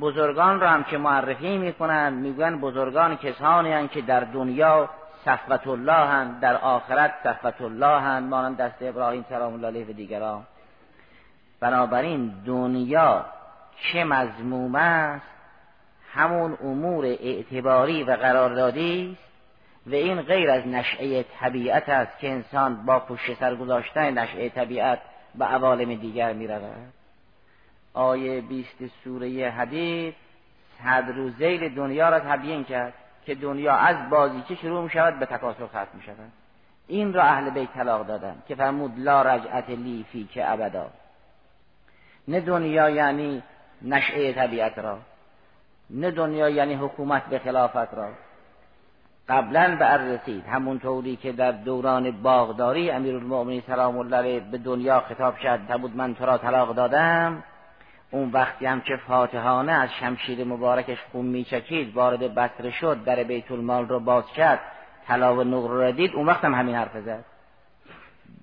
بزرگان 0.01 0.61
را 0.61 0.71
هم 0.71 0.85
که 0.85 0.99
معرفی 0.99 1.59
می‌کنن 1.59 2.13
میگن 2.13 2.61
بزرگان 2.61 3.17
کسانی 3.17 3.73
هستند 3.73 3.91
که 3.91 4.01
در 4.01 4.21
دنیا 4.21 4.91
صفوت 5.25 5.67
الله 5.67 5.93
هم 5.93 6.39
در 6.41 6.57
آخرت 6.57 7.15
صفوت 7.25 7.61
الله 7.61 8.01
هم 8.01 8.25
مانند 8.25 8.57
دست 8.57 8.77
ابراهیم 8.81 9.25
سلام 9.29 9.53
الله 9.53 9.67
علیه 9.67 9.87
و 9.87 9.93
دیگران. 9.93 10.43
بنابراین 11.61 12.33
دنیا 12.47 13.25
چه 13.77 14.05
مضموم 14.05 14.75
است 14.75 15.27
همون 16.13 16.59
امور 16.63 17.05
اعتباری 17.05 18.03
و 18.03 18.17
قراردادی 18.17 19.13
است 19.13 19.31
و 19.87 19.95
این 19.95 20.23
غیر 20.23 20.51
از 20.51 20.67
نشعه 20.67 21.23
طبیعت 21.23 21.89
است 21.89 22.19
که 22.19 22.31
انسان 22.31 22.87
با 22.87 22.99
پشت 23.01 23.35
سر 23.35 23.55
گذاشتن 23.55 24.19
نشعه 24.19 24.49
طبیعت 24.49 24.99
به 25.35 25.45
عوالم 25.45 25.95
دیگر 25.95 26.33
می 26.33 26.47
رود 26.47 26.93
آیه 27.95 28.41
بیست 28.41 28.85
سوره 29.05 29.51
حدید 29.51 30.15
صدر 30.83 31.19
و 31.19 31.31
زیل 31.31 31.75
دنیا 31.75 32.09
را 32.09 32.21
تبیین 32.21 32.65
کرد 32.65 32.95
که 33.27 33.35
دنیا 33.35 33.75
از 33.75 34.11
بازیچه 34.11 34.55
شروع 34.55 34.83
می 34.83 34.91
شود 34.91 35.19
به 35.19 35.27
تکاسر 35.27 35.67
ختم 35.67 35.89
می 35.95 36.03
شود 36.03 36.33
این 36.89 37.13
را 37.13 37.23
اهل 37.23 37.51
بیت 37.51 37.73
طلاق 37.73 38.07
دادن 38.07 38.43
که 38.49 38.55
فرمود 38.55 38.93
لا 38.97 39.23
رجعت 39.23 39.71
لی 39.71 40.07
فی 40.13 40.25
که 40.25 40.51
ابدا. 40.51 40.91
نه 42.29 42.41
دنیا 42.41 42.91
یعنی 42.91 43.43
نشعه 43.83 44.33
طبیعت 44.33 44.79
را 44.79 44.99
نه 45.91 46.11
دنیا 46.11 46.49
یعنی 46.49 46.75
حکومت 46.75 47.25
به 47.25 47.39
خلافت 47.39 47.95
را. 47.95 48.09
قبلا 49.29 49.77
به 49.79 49.87
رسید 49.87 50.45
همونطوری 50.47 51.17
که 51.17 51.33
در 51.33 51.53
دوران 51.53 52.23
باغداری 52.23 52.91
امیرالمؤمنین 52.91 53.63
سلام 53.67 53.99
الله 53.99 54.41
به 54.41 54.59
دنیا 54.59 55.01
خطاب 55.01 55.37
شد 55.37 55.81
بود 55.81 55.97
من 55.97 56.15
تو 56.15 56.27
را 56.27 56.39
طلاق 56.39 56.75
دادم. 56.75 57.43
اون 58.11 58.31
وقتی 58.31 58.67
هم 58.67 58.81
که 58.81 58.97
فاتحانه 58.97 59.73
از 59.73 59.89
شمشیر 60.01 60.45
مبارکش 60.45 60.99
خون 61.13 61.27
میچکید 61.27 61.97
وارد 61.97 62.35
بسره 62.35 62.71
شد 62.71 63.05
در 63.05 63.23
بیت 63.23 63.51
المال 63.51 63.89
رو 63.89 64.01
باز 64.01 64.25
کرد 64.37 64.61
طلا 65.07 65.37
و 65.37 65.45
نقر 65.45 65.69
را 65.69 65.91
دید 65.91 66.15
اون 66.15 66.27
وقت 66.27 66.45
هم 66.45 66.55
همین 66.55 66.75
حرف 66.75 66.97
زد. 66.97 67.25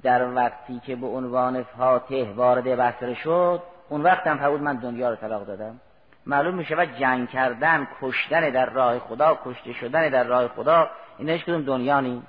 در 0.08 0.34
وقتی 0.34 0.82
که 0.86 0.96
به 0.96 1.08
عنوان 1.08 1.64
فاتح 1.64 2.32
وارد 2.36 2.64
بسره 2.64 3.14
شد 3.14 3.62
اون 3.90 4.02
وقت 4.02 4.28
هم 4.28 4.38
فرمود 4.38 4.62
من 4.62 4.76
دنیا 4.76 5.10
رو 5.10 5.16
طلاق 5.16 5.46
دادم. 5.46 5.80
معلوم 6.26 6.56
می 6.56 6.66
شود 6.66 6.90
جنگ 7.00 7.30
کردن 7.30 7.88
کشتن 8.02 8.50
در 8.50 8.70
راه 8.70 9.00
خدا 9.00 9.40
کشته 9.46 9.74
شدن 9.74 10.10
در 10.10 10.24
راه 10.24 10.48
خدا 10.48 10.90
این 11.18 11.30
هیچ 11.30 11.44
کدوم 11.44 11.62
دنیا 11.62 12.00
نیست. 12.00 12.28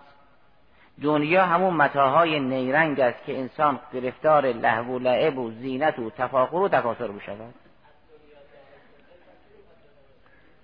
دنیا 1.02 1.47
همون 1.47 1.75
متاهای 1.75 2.40
نیرنگ 2.40 3.00
است 3.00 3.25
که 3.25 3.38
انسان 3.38 3.80
گرفتار 3.92 4.47
لهو 4.47 4.92
و 4.92 4.99
لعب 4.99 5.38
و 5.38 5.50
زینت 5.50 5.99
و 5.99 6.11
تفاخر 6.11 6.56
و 6.56 6.68
تکاثر 6.68 7.08
بشود 7.08 7.54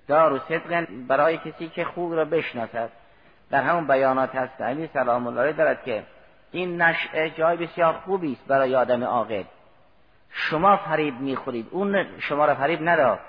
دار 0.08 0.32
و 0.32 0.38
صدق 0.38 0.86
برای 1.08 1.38
کسی 1.38 1.68
که 1.68 1.84
خوب 1.84 2.14
را 2.14 2.24
بشناسد. 2.24 2.90
در 3.50 3.62
همون 3.62 3.86
بیانات 3.86 4.34
هست 4.34 4.60
علی 4.60 4.90
سلام 4.92 5.26
الله 5.26 5.52
دارد 5.52 5.84
که 5.84 6.02
این 6.54 6.82
نشعه 6.82 7.30
جای 7.30 7.56
بسیار 7.56 7.92
خوبی 7.92 8.32
است 8.32 8.46
برای 8.46 8.76
آدم 8.76 9.04
عاقل. 9.04 9.42
شما 10.30 10.76
فریب 10.76 11.20
می‌خورید. 11.20 11.68
اون 11.70 12.06
شما 12.20 12.44
را 12.44 12.54
فریب 12.54 12.88
نداد. 12.88 13.20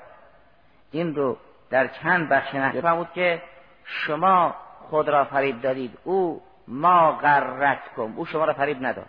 این 0.92 1.16
رو 1.16 1.38
در 1.70 1.88
چند 1.88 2.30
بخش 2.30 2.56
نحوه 2.56 2.94
بود 2.94 3.08
که 3.14 3.42
شما 3.86 4.56
خود 4.90 5.10
را 5.10 5.26
فریب 5.26 5.62
دادید. 5.62 5.98
او 6.04 6.42
ما 6.68 7.12
غرت 7.12 7.94
کن 7.96 8.14
او 8.16 8.26
شما 8.26 8.46
را 8.46 8.54
فریب 8.54 8.86
نداد. 8.86 9.06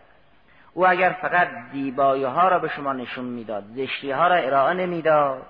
او 0.73 0.87
اگر 0.87 1.11
فقط 1.11 1.49
دیبایی 1.73 2.25
ها 2.25 2.49
را 2.49 2.58
به 2.58 2.68
شما 2.68 2.92
نشون 2.92 3.25
می‌داد 3.25 3.64
زشتی 3.75 4.11
ها 4.11 4.28
را 4.28 4.35
ارائه 4.35 4.75
نمی‌داد 4.75 5.46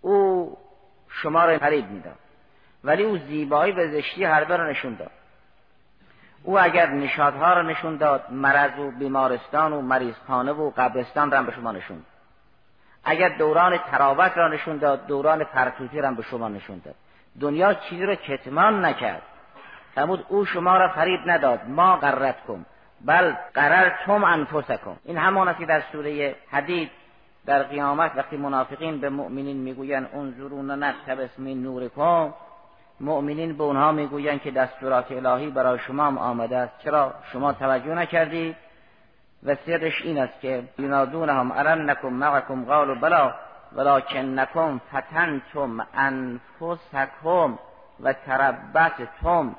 او 0.00 0.56
شما 1.08 1.44
را 1.44 1.58
فریب 1.58 1.90
می‌داد. 1.90 2.18
ولی 2.84 3.02
او 3.02 3.18
زیبایی 3.18 3.72
و 3.72 3.90
زشتی 3.90 4.24
هر 4.24 4.44
را 4.44 4.70
نشون 4.70 4.94
داد. 4.94 5.10
او 6.42 6.60
اگر 6.60 6.90
نشادها 6.90 7.52
را 7.52 7.62
نشون 7.62 7.96
داد 7.96 8.24
مرض 8.30 8.78
و 8.78 8.90
بیمارستان 8.90 9.72
و 9.72 9.80
مریضخانه 9.80 10.52
و 10.52 10.70
قبرستان 10.76 11.30
را 11.30 11.42
به 11.42 11.52
شما 11.52 11.72
نشون 11.72 12.02
اگر 13.04 13.28
دوران 13.28 13.76
تراوت 13.76 14.32
را 14.36 14.48
نشون 14.48 14.76
داد 14.76 15.06
دوران 15.06 15.44
پرتوتی 15.44 16.00
را 16.00 16.10
به 16.10 16.22
شما 16.22 16.48
نشون 16.48 16.82
داد. 16.84 16.94
دنیا 17.40 17.74
چیزی 17.74 18.06
را 18.06 18.14
کتمان 18.14 18.84
نکرد. 18.84 19.22
فرمود 19.94 20.26
او 20.28 20.44
شما 20.44 20.76
را 20.76 20.88
فریب 20.88 21.20
نداد. 21.26 21.68
ما 21.68 21.96
قررت 21.96 22.44
کن. 22.44 22.66
بل 23.04 23.32
قررتم 23.54 24.24
انفسکم. 24.24 24.96
این 25.04 25.16
همان 25.16 25.48
است 25.48 25.58
که 25.58 25.66
در 25.66 25.82
سوره 25.92 26.36
حدید 26.50 26.90
در 27.46 27.62
قیامت 27.62 28.12
وقتی 28.16 28.36
منافقین 28.36 29.00
به 29.00 29.10
مؤمنین 29.10 29.56
می‌گویند 29.56 30.08
انظرونا 30.14 30.74
نقتبس 30.74 31.38
من 31.38 31.54
نورکم 31.54 32.34
مؤمنین 33.00 33.56
به 33.56 33.64
اونها 33.64 33.92
می‌گویند 33.92 34.42
که 34.42 34.50
دستورات 34.50 35.12
الهی 35.12 35.50
برای 35.50 35.78
شما 35.78 36.04
هم 36.04 36.18
آمده 36.18 36.56
است. 36.56 36.72
چرا؟ 36.78 37.14
شما 37.32 37.52
توجه 37.52 37.94
نکردید 37.94 38.56
و 39.42 39.54
سرش 39.66 40.02
این 40.02 40.18
است 40.18 40.40
که 40.40 40.62
ینادونهم 40.78 41.52
ارنکم 41.52 42.08
معکم 42.08 42.64
قالوا 42.64 42.94
بلا 42.94 43.34
ولکنکم 43.72 44.80
فتنتم 44.94 45.86
انفسکم 45.94 47.58
و 48.00 48.12
تربتتم 48.12 49.56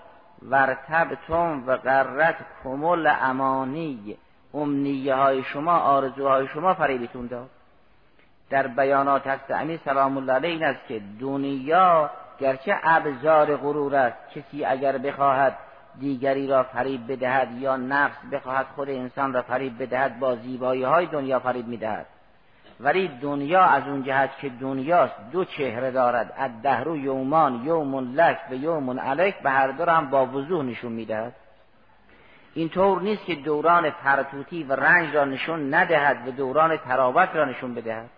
ورتبتم 0.49 1.63
و 1.67 1.77
غرت 1.77 2.35
کمل 2.63 3.07
امانی 3.21 4.17
امنیه 4.53 5.15
های 5.15 5.43
شما 5.43 5.77
آرزوهای 5.77 6.47
شما 6.47 6.73
فریبتون 6.73 7.27
داد. 7.27 7.49
در 8.49 8.67
بیانات 8.67 9.27
هست 9.27 9.51
امیر 9.51 9.79
سلام 9.85 10.17
الله 10.17 10.33
علیه 10.33 10.49
این 10.49 10.63
است 10.63 10.87
که 10.87 11.01
دنیا 11.19 12.09
گرچه 12.41 12.75
ابزار 12.83 13.55
غرور 13.55 13.95
است 13.95 14.17
کسی 14.35 14.65
اگر 14.65 14.97
بخواهد 14.97 15.57
دیگری 15.99 16.47
را 16.47 16.63
فریب 16.63 17.11
بدهد 17.11 17.51
یا 17.51 17.77
نفس 17.77 18.17
بخواهد 18.31 18.65
خود 18.75 18.89
انسان 18.89 19.33
را 19.33 19.41
فریب 19.41 19.83
بدهد 19.83 20.19
با 20.19 20.35
زیبایی 20.35 20.83
های 20.83 21.05
دنیا 21.05 21.39
فریب 21.39 21.67
می‌دهد. 21.67 22.05
ولی 22.79 23.07
دنیا 23.07 23.61
از 23.61 23.83
اون 23.87 24.03
جهت 24.03 24.29
که 24.37 24.49
دنیاست 24.49 25.13
دو 25.31 25.45
چهره 25.45 25.91
دارد. 25.91 26.33
از 26.37 26.51
دهرو 26.63 26.97
یومان 26.97 27.61
یوم 27.65 28.15
لک 28.15 28.37
و 28.51 28.53
یوم 28.53 28.99
علیک 28.99 29.35
به 29.35 29.49
هر 29.49 29.67
دو 29.67 29.85
هم 29.85 30.09
با 30.09 30.25
وضوح 30.25 30.65
نشون 30.65 30.91
می‌دهد. 30.91 31.33
اینطور 32.53 33.01
نیست 33.01 33.25
که 33.25 33.35
دوران 33.35 33.89
فرتوتی 33.89 34.63
و 34.63 34.73
رنج 34.73 35.15
را 35.15 35.25
نشون 35.25 35.73
ندهد 35.73 36.27
و 36.27 36.31
دوران 36.31 36.77
تراوت 36.77 37.29
را 37.33 37.45
نشون 37.45 37.73
بدهد. 37.73 38.09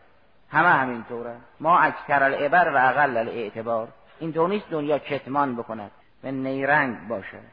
همه 0.51 0.69
همینطوره. 0.69 1.35
ما 1.59 1.79
اکثر 1.79 2.23
العبر 2.23 2.69
و 2.69 2.77
اقل 2.77 3.17
الاعتبار. 3.17 3.87
اینطور 4.23 4.49
نیست 4.49 4.69
دنیا 4.69 4.99
کتمان 4.99 5.55
بکند 5.55 5.91
و 6.23 6.31
نیرنگ 6.31 7.07
باشد 7.07 7.43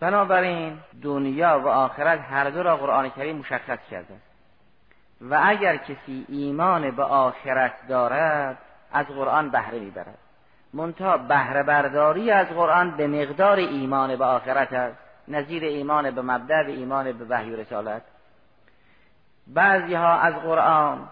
بنابراین 0.00 0.78
دنیا 1.02 1.60
و 1.64 1.68
آخرت 1.68 2.20
هر 2.20 2.50
دو 2.50 2.62
را 2.62 2.76
قرآن 2.76 3.08
کریم 3.10 3.36
مشخص 3.36 3.78
کرده. 3.90 4.14
و 5.20 5.40
اگر 5.44 5.76
کسی 5.76 6.26
ایمان 6.28 6.90
به 6.90 7.02
آخرت 7.02 7.72
دارد 7.88 8.58
از 8.92 9.06
قرآن 9.06 9.50
بهره 9.50 9.78
می‌برد. 9.78 10.18
منتها 10.74 11.16
بهره 11.16 11.62
برداری 11.62 12.30
از 12.30 12.46
قرآن 12.46 12.90
به 12.90 13.06
مقدار 13.06 13.56
ایمان 13.56 14.16
به 14.16 14.24
آخرت 14.24 14.72
است. 14.72 14.98
نظیر 15.28 15.64
ایمان 15.64 16.10
به 16.10 16.22
مبدع 16.22 16.66
و 16.66 16.70
ایمان 16.70 17.12
به 17.12 17.24
وحی 17.24 17.50
و 17.50 17.56
رسالت. 17.56 18.02
بعضی 19.46 19.94
ها 19.94 20.18
از 20.18 20.34
قرآن 20.34 21.08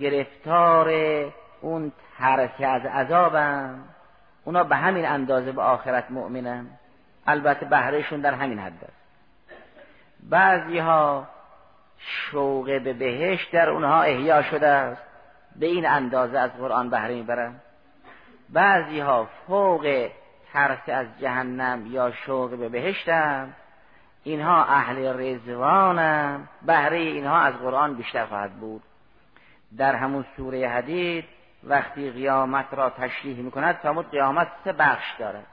گرفتار 0.00 0.90
اون 1.60 1.92
ترک 2.18 2.60
از 2.60 2.86
عذابن. 2.86 3.84
اونا 4.48 4.64
به 4.64 4.76
همین 4.76 5.06
اندازه 5.06 5.52
به 5.52 5.62
آخرت 5.62 6.10
مؤمنن. 6.10 6.66
البته 7.26 7.66
بهرهشون 7.66 8.20
در 8.20 8.34
همین 8.34 8.58
حد 8.58 8.84
است. 8.84 8.92
بعضی 10.30 10.78
ها 10.78 11.26
شوق 11.98 12.64
به 12.64 12.92
بهشت 12.92 13.52
در 13.52 13.70
اونها 13.70 14.02
احیا 14.02 14.42
شده 14.42 14.68
است. 14.68 15.02
به 15.56 15.66
این 15.66 15.86
اندازه 15.86 16.38
از 16.38 16.50
قرآن 16.50 16.90
بهره 16.90 17.14
می‌برن. 17.14 17.54
بعضی 18.48 19.00
ها 19.00 19.28
فوق 19.46 20.08
ترس 20.52 20.88
از 20.88 21.06
جهنم 21.20 21.86
یا 21.86 22.12
شوق 22.12 22.50
به 22.50 22.68
بهشتن 22.68 23.54
اینها 24.24 24.64
اهل 24.64 25.20
رزوانن 25.20 26.48
بهره 26.62 26.98
اینها 26.98 27.40
از 27.40 27.54
قرآن 27.54 27.94
بیشتر 27.94 28.26
خواهد 28.26 28.52
بود. 28.52 28.82
در 29.76 29.94
همون 29.94 30.24
سوره 30.36 30.68
حدید 30.68 31.24
وقتی 31.64 32.10
قیامت 32.10 32.66
را 32.72 32.90
تشریح 32.90 33.36
می‌کند 33.36 33.74
فرمود 33.74 34.10
قیامت 34.10 34.48
سه 34.64 34.72
بخش 34.72 35.14
دارد. 35.18 35.46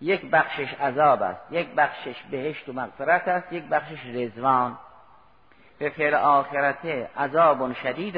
یک 0.00 0.30
بخشش 0.30 0.74
عذاب 0.74 1.22
است 1.22 1.40
یک 1.50 1.68
بخشش 1.68 2.22
بهشت 2.30 2.68
و 2.68 2.72
مغفرت 2.72 3.28
است 3.28 3.52
یک 3.52 3.64
بخشش 3.64 4.06
رزوان 4.06 4.78
به 5.78 5.90
فعل 5.90 6.14
آخرته 6.14 7.10
عذاب 7.16 7.72
شدید 7.72 8.16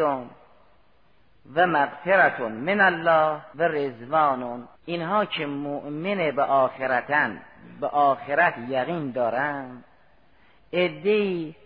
و 1.54 1.66
مغفرت 1.66 2.40
من 2.40 2.80
الله 2.80 3.40
و 3.54 3.62
رزوان 3.62 4.68
اینها 4.84 5.24
که 5.24 5.46
مؤمن 5.46 6.30
به 6.30 6.42
آخرتن 6.42 7.42
به 7.80 7.86
آخرت 7.86 8.54
یقین 8.68 9.10
دارند 9.10 9.84
ادهی 10.72 11.56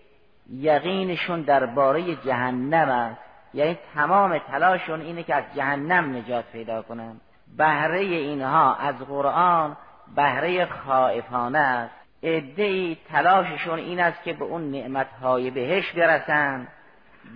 یقینشون 0.50 1.42
درباره 1.42 2.16
جهنم 2.16 2.88
است. 2.88 3.29
یعنی 3.54 3.78
تمام 3.94 4.38
تلاششون 4.38 5.00
اینه 5.00 5.22
که 5.22 5.34
از 5.34 5.44
جهنم 5.56 6.16
نجات 6.16 6.44
پیدا 6.52 6.82
کنن. 6.82 7.20
بهره 7.56 8.00
اینها 8.00 8.74
از 8.74 8.94
قرآن 8.98 9.76
بهره 10.16 10.66
خائفانه 10.66 11.58
است. 11.58 11.94
ادهی 12.22 12.98
تلاششون 13.08 13.78
این 13.78 14.00
است 14.00 14.22
که 14.22 14.32
به 14.32 14.44
اون 14.44 14.70
نعمتهای 14.70 15.50
بهش 15.50 15.92
برسن. 15.92 16.68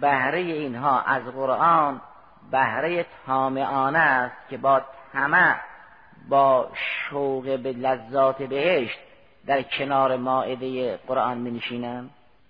بهره 0.01 0.39
اینها 0.39 1.01
از 1.01 1.23
قرآن 1.23 2.01
بهره 2.51 3.07
تامعانه 3.27 3.99
است 3.99 4.49
که 4.51 4.57
با 4.57 4.83
طمع 5.13 5.57
با 6.29 6.69
شوق 6.75 7.43
به 7.43 7.73
لذات 7.73 8.43
بهشت 8.43 8.99
در 9.47 9.63
کنار 9.63 10.17
ماعده 10.17 10.97
قرآن 10.97 11.39
می 11.39 11.61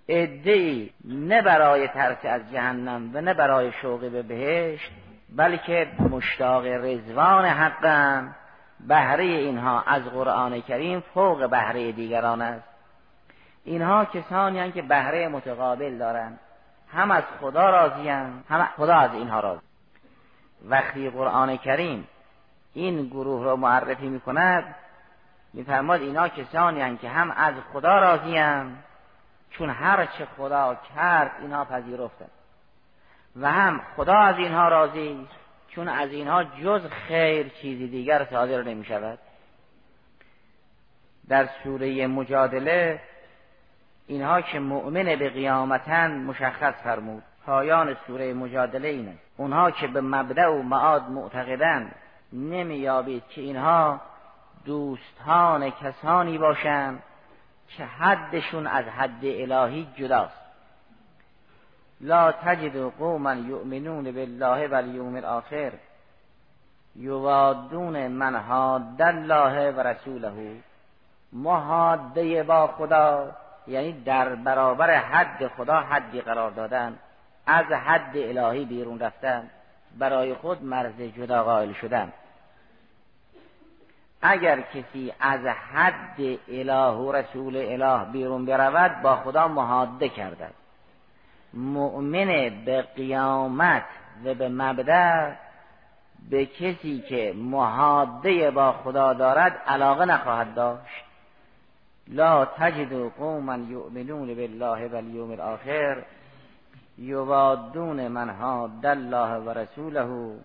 ادهی 0.07 0.93
نه 1.05 1.41
برای 1.41 1.87
ترس 1.87 2.25
از 2.25 2.51
جهنم 2.51 3.11
و 3.13 3.21
نه 3.21 3.33
برای 3.33 3.71
شوق 3.71 3.99
به 3.99 4.21
بهشت 4.21 4.91
بلکه 5.35 5.87
مشتاق 6.09 6.65
رزوان 6.65 7.45
حقم. 7.45 8.35
بهره 8.87 9.23
اینها 9.23 9.81
از 9.81 10.03
قرآن 10.03 10.61
کریم 10.61 10.99
فوق 10.99 11.49
بهره 11.49 11.91
دیگران 11.91 12.41
است. 12.41 12.67
اینها 13.63 14.05
کسانی 14.05 14.59
هستند 14.59 14.73
که 14.73 14.81
بهره 14.81 15.27
متقابل 15.27 15.97
دارند. 15.97 16.39
هم 16.93 17.11
از 17.11 17.23
خدا 17.41 17.69
راضیان 17.69 18.43
هم 18.49 18.69
خدا 18.77 18.95
از 18.95 19.13
اینها 19.13 19.39
راضی. 19.39 19.61
وقتی 20.65 21.09
قرآن 21.09 21.57
کریم 21.57 22.07
این 22.73 23.07
گروه 23.07 23.45
را 23.45 23.55
معرفی 23.55 24.09
می 24.09 24.19
کند 24.19 24.75
میفرماد 25.53 26.01
اینها 26.01 26.29
کسانی 26.29 26.81
هستند 26.81 26.99
که 26.99 27.09
هم 27.09 27.31
از 27.31 27.53
خدا 27.73 27.99
راضیان 27.99 28.77
چون 29.57 29.69
هر 29.69 30.05
چه 30.05 30.25
خدا 30.37 30.77
کرد 30.95 31.31
اینها 31.41 31.65
پذیرفتند 31.65 32.31
و 33.35 33.51
هم 33.51 33.81
خدا 33.95 34.17
از 34.17 34.37
اینها 34.37 34.67
راضی 34.67 35.27
چون 35.67 35.87
از 35.87 36.09
اینها 36.09 36.43
جز 36.43 36.87
خیر 37.07 37.49
چیزی 37.49 37.87
دیگر 37.87 38.27
صادر 38.31 38.63
نمی 38.63 38.85
شود 38.85 39.19
در 41.27 41.49
سوره 41.63 42.07
مجادله 42.07 43.01
اینها 44.07 44.41
که 44.41 44.59
مؤمن 44.59 45.15
به 45.15 45.29
قیامتن 45.29 46.23
مشخص 46.23 46.73
فرمود. 46.83 47.23
پایان 47.45 47.97
سوره 48.07 48.33
مجادله 48.33 48.87
اینه. 48.87 49.13
اونها 49.37 49.71
که 49.71 49.87
به 49.87 50.01
مبدع 50.01 50.47
و 50.47 50.61
معاد 50.61 51.09
معتقدن 51.09 51.91
نمییابید 52.33 53.23
که 53.29 53.41
اینها 53.41 54.01
دوستان 54.65 55.69
کسانی 55.69 56.37
باشند 56.37 57.03
که 57.67 57.85
حدشون 57.85 58.67
از 58.67 58.85
حد 58.85 59.25
الهی 59.25 59.87
جداست. 59.95 60.45
لا 62.01 62.31
تجد 62.31 62.91
قوما 62.91 63.33
یؤمنون 63.33 64.11
بالله 64.11 64.67
والیوم 64.67 65.15
الاخر 65.15 65.71
یوادون 66.95 68.07
من 68.07 68.35
حاد 68.35 69.01
الله 69.01 69.71
و 69.71 69.79
رسوله. 69.79 70.55
محاده 71.33 72.43
با 72.43 72.67
خدا 72.67 73.31
یعنی 73.67 74.03
در 74.03 74.35
برابر 74.35 74.95
حد 74.95 75.47
خدا 75.47 75.79
حدی 75.79 76.21
قرار 76.21 76.51
دادن 76.51 76.99
از 77.47 77.65
حد 77.65 78.17
الهی 78.17 78.65
بیرون 78.65 78.99
رفتن 78.99 79.49
برای 79.99 80.33
خود 80.33 80.63
مرز 80.63 81.01
جدا 81.01 81.43
قائل 81.43 81.73
شدن. 81.73 82.13
اگر 84.27 84.61
کسی 84.61 85.13
از 85.19 85.45
حد 85.45 86.39
اله 86.47 86.91
و 86.91 87.11
رسول 87.11 87.57
اله 87.57 88.11
بیرون 88.11 88.45
برود 88.45 89.01
با 89.01 89.15
خدا 89.15 89.47
محاده 89.47 90.09
کرده 90.09 90.49
مؤمن 91.53 92.65
به 92.65 92.81
قیامت 92.81 93.85
و 94.25 94.33
به 94.33 94.49
مبدع 94.49 95.31
به 96.29 96.45
کسی 96.45 97.03
که 97.09 97.33
محاده 97.35 98.51
با 98.51 98.71
خدا 98.71 99.13
دارد 99.13 99.61
علاقه 99.67 100.05
نخواهد 100.05 100.53
داشت. 100.55 101.05
لا 102.07 102.45
تجد 102.45 103.09
قوما 103.17 103.55
یؤمنون 103.55 104.35
بالله 104.35 104.87
والیوم 104.87 105.31
الاخر 105.31 106.03
یوادون 106.97 108.07
من 108.07 108.29
حاد 108.29 108.85
الله 108.85 109.37
و 109.39 109.49
رسوله 109.49 110.35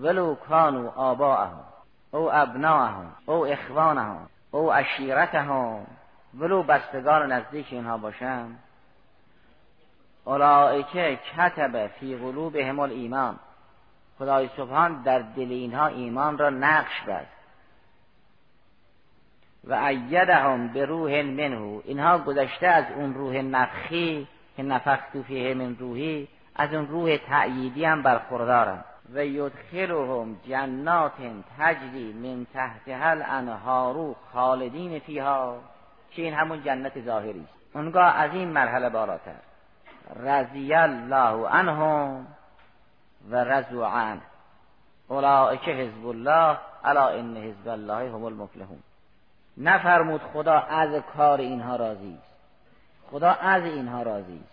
ولو 0.00 0.34
کانوا 0.34 0.90
آباءهم. 0.96 1.71
او 2.12 2.34
ابناهم 2.34 3.12
او 3.26 3.46
اخوانهم 3.46 4.28
او 4.50 4.72
عشیرتهم. 4.72 5.86
ولو 6.38 6.62
بستگان 6.62 7.32
نزدیک 7.32 7.66
اینها 7.70 7.98
باشند 7.98 8.58
اولائکه 10.24 11.18
کتب 11.36 11.86
فی 11.86 12.16
قلوبهم 12.16 12.80
ایمان 12.80 13.38
خدای 14.18 14.50
سبحان 14.56 15.02
در 15.02 15.18
دل 15.18 15.50
اینها 15.50 15.86
ایمان 15.86 16.38
را 16.38 16.50
نقش 16.50 17.02
بست 17.08 17.42
و 19.64 19.74
ایدهم 19.74 20.68
به 20.68 20.84
روح 20.84 21.22
منه. 21.22 21.80
اینها 21.84 22.18
گذشته 22.18 22.66
از 22.66 22.84
اون 22.96 23.14
روح 23.14 23.36
نفخی 23.36 24.28
که 24.56 24.62
نفخت 24.62 25.22
فیه 25.22 25.54
من 25.54 25.76
روحی 25.76 26.28
از 26.56 26.74
اون 26.74 26.88
روح 26.88 27.16
تأییدی 27.16 27.84
هم 27.84 28.02
برخوردارن. 28.02 28.84
و 29.14 29.24
یدخلهم 29.24 30.36
جنات 30.48 31.12
تجری 31.58 32.12
من 32.12 32.46
تحت 32.54 32.88
هل 32.88 33.22
انهارو 33.26 34.16
خالدین 34.32 34.98
فیها. 34.98 35.58
که 36.10 36.22
این 36.22 36.34
همون 36.34 36.62
جنت 36.64 37.00
ظاهری 37.00 37.40
است. 37.40 37.76
اونگاه 37.76 38.16
از 38.16 38.30
این 38.32 38.48
مرحله 38.48 38.88
بالاتر. 38.88 39.34
رضی 40.16 40.74
الله 40.74 41.48
عنهم 41.48 42.26
و 43.30 43.36
رضوا 43.44 43.86
عنه. 43.86 44.20
اولئک 45.08 45.68
حزب 45.68 46.06
الله 46.06 46.58
الا 46.84 47.08
ان 47.08 47.36
حزب 47.36 47.68
الله 47.68 48.10
هم 48.10 48.24
المفلحون. 48.24 48.82
نفرمود 49.56 50.20
خدا 50.32 50.58
از 50.58 51.02
کار 51.16 51.38
اینها 51.38 51.76
راضی 51.76 52.18
است. 52.22 52.32
خدا 53.10 53.30
از 53.30 53.62
اینها 53.62 54.02
راضی 54.02 54.40
است. 54.44 54.51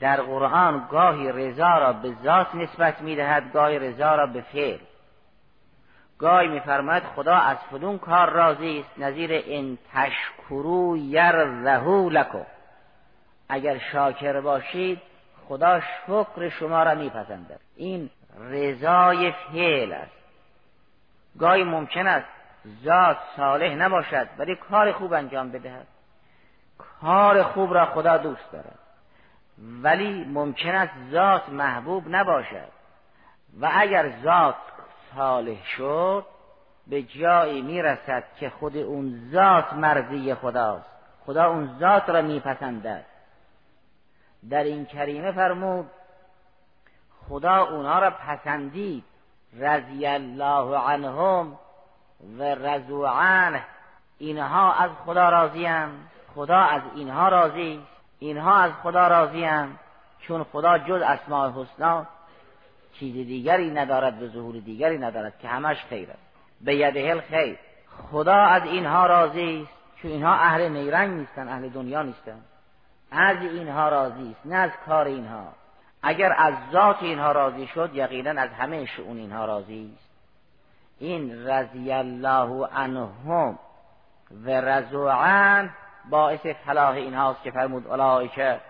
در 0.00 0.20
قرآن 0.20 0.86
گاهی 0.90 1.32
رضا 1.32 1.78
را 1.78 1.92
به 1.92 2.14
ذات 2.22 2.54
نسبت 2.54 3.00
می‌دهد 3.00 3.52
گاهی 3.52 3.78
رضا 3.78 4.14
را 4.14 4.26
به 4.26 4.40
فعل. 4.40 4.78
گاهی 6.18 6.48
میفرماید 6.48 7.02
خدا 7.02 7.34
از 7.36 7.56
فلون 7.70 7.98
کار 7.98 8.30
راضی 8.30 8.80
است. 8.80 8.98
نظیر 8.98 9.30
ان 9.46 9.78
تشکرو 9.92 10.96
یرضه 10.96 12.08
لکم. 12.08 12.46
اگر 13.48 13.78
شاکر 13.78 14.40
باشید 14.40 15.00
خدا 15.48 15.80
شکر 15.80 16.48
شما 16.48 16.82
را 16.82 16.94
میپسندد. 16.94 17.60
این 17.76 18.10
رضای 18.50 19.32
فعل 19.32 19.92
است. 19.92 20.22
گاهی 21.38 21.64
ممکن 21.64 22.06
است 22.06 22.28
ذات 22.84 23.16
صالح 23.36 23.74
نباشد 23.74 24.28
ولی 24.38 24.56
کار 24.56 24.92
خوب 24.92 25.12
انجام 25.12 25.50
بدهد. 25.50 25.86
کار 27.00 27.42
خوب 27.42 27.74
را 27.74 27.86
خدا 27.86 28.16
دوست 28.16 28.52
دارد. 28.52 28.78
ولی 29.58 30.24
ممکن 30.24 30.74
است 30.74 30.92
ذات 31.10 31.48
محبوب 31.48 32.04
نباشد. 32.08 32.68
و 33.60 33.70
اگر 33.72 34.12
ذات 34.22 34.54
صالح 35.16 35.64
شد 35.64 36.26
به 36.86 37.02
جایی 37.02 37.62
می‌رسد 37.62 38.24
که 38.40 38.50
خود 38.50 38.76
اون 38.76 39.30
ذات 39.32 39.72
مرضی 39.72 40.34
خداست. 40.34 40.86
خدا 41.26 41.50
اون 41.50 41.78
ذات 41.80 42.08
را 42.10 42.22
میپسندد. 42.22 43.04
در 44.50 44.64
این 44.64 44.86
کریمه 44.86 45.32
فرمود 45.32 45.90
خدا 47.28 47.66
اونها 47.66 47.98
را 47.98 48.10
پسندید. 48.10 49.04
رضی 49.58 50.06
الله 50.06 50.78
عنهم 50.78 51.58
و 52.38 52.42
رضو 52.42 53.06
اینها 54.18 54.72
از 54.72 54.90
خدا 55.06 55.28
راضی 55.28 55.68
خدا 56.34 56.58
از 56.58 56.82
اینها 56.94 57.28
راضی. 57.28 57.86
اینها 58.22 58.56
از 58.56 58.72
خدا 58.82 59.08
راضی 59.08 59.48
چون 60.20 60.44
خدا 60.44 60.78
جز 60.78 61.02
اسماء 61.02 61.50
حسنا 61.50 62.06
چیز 62.92 63.14
دیگری 63.14 63.70
ندارد 63.70 64.18
به 64.18 64.28
ظهور 64.28 64.54
دیگری 64.54 64.98
ندارد 64.98 65.38
که 65.38 65.48
همش 65.48 65.76
خیر 65.88 66.10
است. 66.10 66.18
به 66.60 66.76
یده 66.76 67.20
خیر. 67.20 67.58
خدا 68.10 68.36
از 68.36 68.62
اینها 68.62 69.06
راضی 69.06 69.62
است 69.62 69.72
چون 70.02 70.10
اینها 70.10 70.34
اهل 70.34 70.68
نیرنگ 70.68 71.10
نیستن 71.18 71.48
اهل 71.48 71.68
دنیا 71.68 72.02
نیستن. 72.02 72.40
از 73.10 73.36
اینها 73.42 73.88
راضی 73.88 74.30
است 74.30 74.46
نه 74.46 74.56
از 74.56 74.70
کار 74.86 75.06
اینها. 75.06 75.52
اگر 76.02 76.34
از 76.38 76.54
ذات 76.72 77.02
اینها 77.02 77.32
راضی 77.32 77.66
شد 77.66 77.90
یقینا 77.94 78.40
از 78.40 78.50
همه 78.50 78.86
شؤون 78.86 79.16
اینها 79.16 79.44
راضی 79.44 79.92
است. 79.94 80.10
این 80.98 81.46
رضی 81.48 81.92
الله 81.92 82.66
عنهم 82.66 83.58
و 84.44 84.50
رضوان 84.50 85.70
باعث 86.10 86.46
فلاح 86.46 86.94
اینهاست 86.94 87.42
که 87.42 87.50
فرمود 87.50 87.86
که 88.34 88.60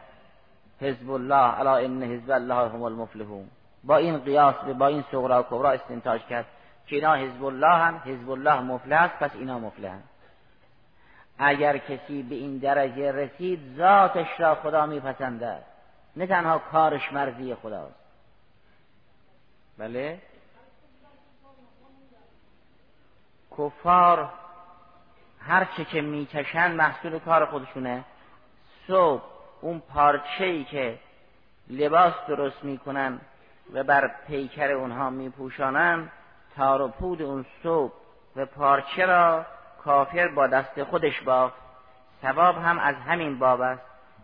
حزب 0.81 1.11
الله 1.11 1.61
الا 1.61 1.77
ان 1.77 2.03
حزب 2.03 2.31
الله 2.31 2.69
هم 2.69 2.83
المفلحون. 2.83 3.49
با 3.85 3.97
این 3.97 4.19
قیاس 4.19 4.55
با 4.55 4.87
این 4.87 5.05
صغرا 5.13 5.41
و 5.41 5.43
کبرا 5.43 5.71
استنتاج 5.71 6.21
کرد 6.21 6.47
که 6.87 6.97
اینا 6.97 7.15
حزب 7.15 7.45
الله 7.45 7.75
هم 7.75 8.03
حزب 8.05 8.31
الله 8.31 8.61
مفلح 8.61 9.03
است 9.03 9.15
پس 9.15 9.31
اینا 9.35 9.59
مفلح 9.59 9.95
اگر 11.39 11.79
کسی 11.79 12.23
به 12.23 12.35
این 12.35 12.59
درجه 12.59 13.13
رسید 13.13 13.77
ذاتش 13.77 14.27
را 14.39 14.55
خدا 14.55 14.87
میپسندد. 14.87 15.63
نه 16.17 16.27
تنها 16.27 16.59
کارش 16.59 17.13
مرضی 17.13 17.55
خداست. 17.55 17.95
بله؟ 19.79 20.19
کفار 23.59 24.31
هر 25.47 25.65
چه 25.77 25.85
که 25.85 26.01
می‌کشن 26.01 26.73
محصول 26.73 27.19
کار 27.19 27.47
خودشونه. 27.47 28.05
صبح 28.87 29.23
اون 29.61 29.83
پارچه 29.95 30.45
ای 30.45 30.65
که 30.65 30.99
لباس 31.71 32.15
درست 32.29 32.65
می‌کنن 32.65 33.21
و 33.73 33.85
بر 33.85 34.11
پیکر 34.27 34.71
اونها 34.71 35.11
میپوشانن 35.11 36.09
تار 36.57 36.83
و 36.83 36.89
پود 36.89 37.23
اون 37.23 37.47
صبح 37.63 37.93
و 38.37 38.47
پارچه 38.47 39.07
را 39.07 39.47
کافر 39.85 40.29
با 40.29 40.47
دست 40.47 40.85
خودش 40.85 41.21
بافت 41.21 41.55
ثواب 42.23 42.57
هم 42.59 42.79
از 42.79 42.95
همین 42.95 43.39
باب 43.39 43.61
است. 43.61 43.83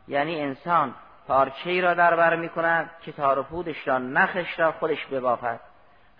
یعنی 0.08 0.40
انسان 0.40 0.94
پارچه 1.28 1.70
ای 1.70 1.80
را 1.80 1.94
در 1.94 2.16
بر 2.16 2.36
می‌کند 2.36 2.90
که 3.02 3.12
تار 3.12 3.38
و 3.38 3.42
پودش 3.42 3.88
را 3.88 3.98
نخش 3.98 4.58
را 4.58 4.72
خودش 4.72 5.06
ببافد. 5.06 5.60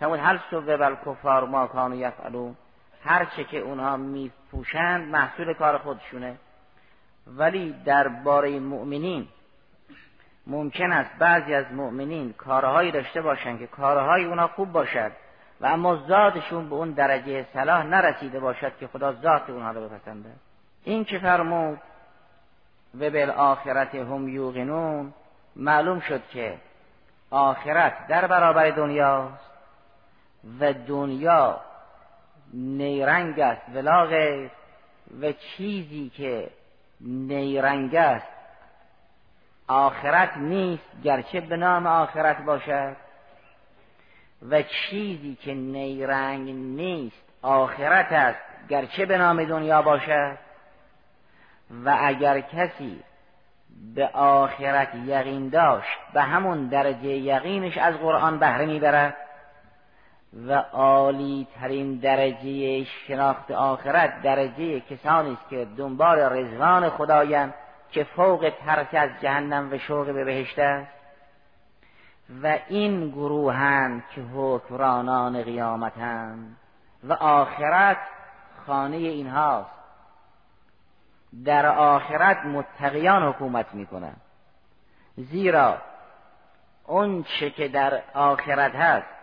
همون 0.01 0.19
هر 0.19 0.39
صبح 0.51 0.75
بل 0.75 0.95
کفار 1.05 1.45
ما 1.45 1.67
کانو 1.67 1.95
یفعلون. 1.95 2.55
هر 3.03 3.25
چه 3.25 3.43
که 3.43 3.57
اونها 3.59 3.97
میپوشند 3.97 5.07
محصول 5.07 5.53
کار 5.53 5.77
خودشونه. 5.77 6.37
ولی 7.27 7.75
درباره 7.85 8.59
مؤمنین 8.59 9.27
ممکن 10.47 10.91
است 10.91 11.11
بعضی 11.19 11.53
از 11.53 11.65
مؤمنین 11.71 12.33
کارهایی 12.33 12.91
داشته 12.91 13.21
باشند 13.21 13.59
که 13.59 13.67
کارهای 13.67 14.25
اونها 14.25 14.47
خوب 14.47 14.71
باشد 14.71 15.11
و 15.61 15.65
اما 15.65 15.95
ذاتشون 16.07 16.69
به 16.69 16.75
اون 16.75 16.91
درجه 16.91 17.45
صلاح 17.53 17.83
نرسیده 17.83 18.39
باشد 18.39 18.77
که 18.79 18.87
خدا 18.87 19.13
ذات 19.13 19.49
اونها 19.49 19.71
رو 19.71 19.89
بپسنده. 19.89 20.29
این 20.83 21.05
که 21.05 21.19
فرمود؟ 21.19 21.79
و 22.99 23.09
بالآخرت 23.09 23.95
هم 23.95 24.27
یوقنون. 24.27 25.13
معلوم 25.55 25.99
شد 25.99 26.21
که 26.27 26.57
آخرت 27.31 28.07
در 28.07 28.27
برابر 28.27 28.69
دنیاست 28.69 29.49
و 30.59 30.73
دنیا 30.73 31.61
نیرنگ 32.53 33.39
است. 33.39 33.61
ولا 33.75 34.05
غیر 34.05 34.51
و 35.21 35.31
چیزی 35.31 36.11
که 36.17 36.49
نیرنگ 37.01 37.95
است. 37.95 38.27
آخرت 39.67 40.37
نیست 40.37 41.01
گرچه 41.03 41.41
به 41.41 41.57
نام 41.57 41.87
آخرت 41.87 42.41
باشد. 42.41 42.95
و 44.49 44.61
چیزی 44.61 45.37
که 45.41 45.53
نیرنگ 45.53 46.49
نیست 46.49 47.23
آخرت 47.41 48.11
است 48.11 48.39
گرچه 48.69 49.05
به 49.05 49.17
نام 49.17 49.43
دنیا 49.43 49.81
باشد. 49.81 50.37
و 51.85 51.97
اگر 52.01 52.39
کسی 52.39 53.03
به 53.95 54.07
آخرت 54.13 54.95
یقین 54.95 55.49
داشت 55.49 55.97
به 56.13 56.21
همون 56.21 56.67
درجه 56.67 57.07
یقینش 57.07 57.77
از 57.77 57.95
قرآن 57.95 58.39
بهره 58.39 58.65
می‌برد. 58.65 59.17
و 60.33 60.53
عالی 60.53 61.47
ترین 61.59 61.95
درجه 61.95 62.83
شناخت 62.83 63.51
آخرت 63.51 64.21
درجه 64.21 64.79
کسانی 64.79 65.33
است 65.33 65.49
که 65.49 65.67
دنبال 65.77 66.19
رضوان 66.19 66.89
خدایند 66.89 67.53
که 67.91 68.03
فوق 68.03 68.53
ترک 68.65 68.93
از 68.93 69.09
جهنم 69.21 69.73
و 69.73 69.77
شوق 69.77 70.05
به 70.05 70.25
بهشت 70.25 70.59
است. 70.59 70.91
و 72.43 72.57
این 72.67 73.09
گروهند 73.09 74.03
که 74.15 74.21
حکمرانان 74.21 75.43
قیامتند 75.43 76.57
و 77.03 77.13
آخرت 77.13 77.97
خانه 78.67 78.97
اینهاست. 78.97 79.79
در 81.45 81.65
آخرت 81.65 82.37
متقیان 82.45 83.23
حکومت 83.23 83.73
می‌کنند. 83.73 84.21
زیرا 85.17 85.77
اون 86.87 87.23
چه 87.23 87.49
که 87.49 87.67
در 87.67 88.01
آخرت 88.13 88.75
هست 88.75 89.18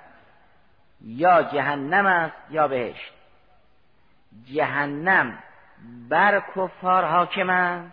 یا 1.01 1.43
جهنم 1.43 2.07
است 2.07 2.37
یا 2.51 2.69
بهشت. 2.69 3.13
جهنم 4.45 5.39
بر 6.09 6.43
کفار 6.57 7.05
حاکم 7.05 7.51
است 7.51 7.93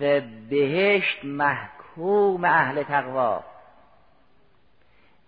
و 0.00 0.20
بهشت 0.50 1.24
محکوم 1.24 2.44
اهل 2.44 2.82
تقوا. 2.82 3.44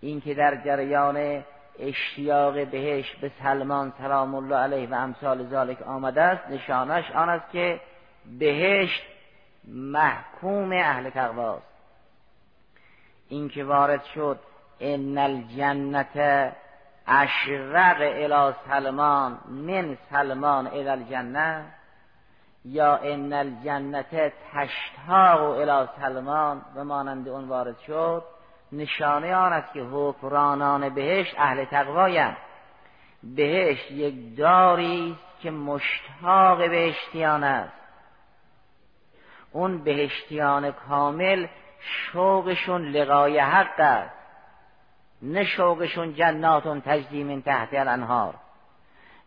این 0.01 0.21
که 0.21 0.33
در 0.33 0.55
جریان 0.65 1.43
اشتیاق 1.79 2.67
بهشت 2.67 3.15
به 3.15 3.31
سلمان 3.43 3.93
سلام 3.97 4.35
الله 4.35 4.55
علیه 4.55 4.89
و 4.89 4.93
امثال 4.93 5.49
ذالک 5.49 5.81
آمده 5.81 6.21
است 6.21 6.49
نشانش 6.49 7.11
آن 7.11 7.29
است 7.29 7.51
که 7.51 7.81
بهشت 8.39 9.03
محکوم 9.67 10.71
اهل 10.71 11.09
تقواست 11.09 11.65
این 13.29 13.49
که 13.49 13.63
وارد 13.63 14.03
شد 14.03 14.39
ان 14.81 15.17
الجنت 15.17 16.17
اشرق 17.07 17.97
الى 18.01 18.53
سلمان 18.69 19.37
من 19.47 19.97
سلمان 20.11 20.67
الى 20.67 20.93
الجنه 20.93 21.65
یا 22.65 23.13
ان 23.13 23.33
الجنت 23.33 24.33
تشتاق 24.53 25.41
الى 25.41 25.87
سلمان 26.01 26.61
به 26.75 26.83
مانند 26.83 27.27
اون 27.27 27.47
وارد 27.47 27.79
شد 27.87 28.23
نشانه 28.71 29.35
آن 29.35 29.53
است 29.53 29.73
که 29.73 29.81
حکمرانان 29.81 30.89
بهشت 30.89 31.35
اهل 31.37 31.65
تقوایند 31.65 32.37
بهشت 33.23 33.91
یک 33.91 34.37
داری 34.37 35.11
است 35.11 35.41
که 35.41 35.51
مشتاق 35.51 36.57
بهشتیان 36.69 37.43
است. 37.43 37.73
اون 39.51 39.83
بهشتیان 39.83 40.71
کامل 40.71 41.47
شوقشون 41.79 42.81
لقای 42.81 43.39
حق 43.39 43.79
است. 43.79 44.14
نه 45.21 45.43
شوقشون 45.43 46.13
جناتون 46.13 46.81
تجدی 46.81 47.23
من 47.23 47.41
تحت 47.41 47.73
الانهار. 47.73 48.33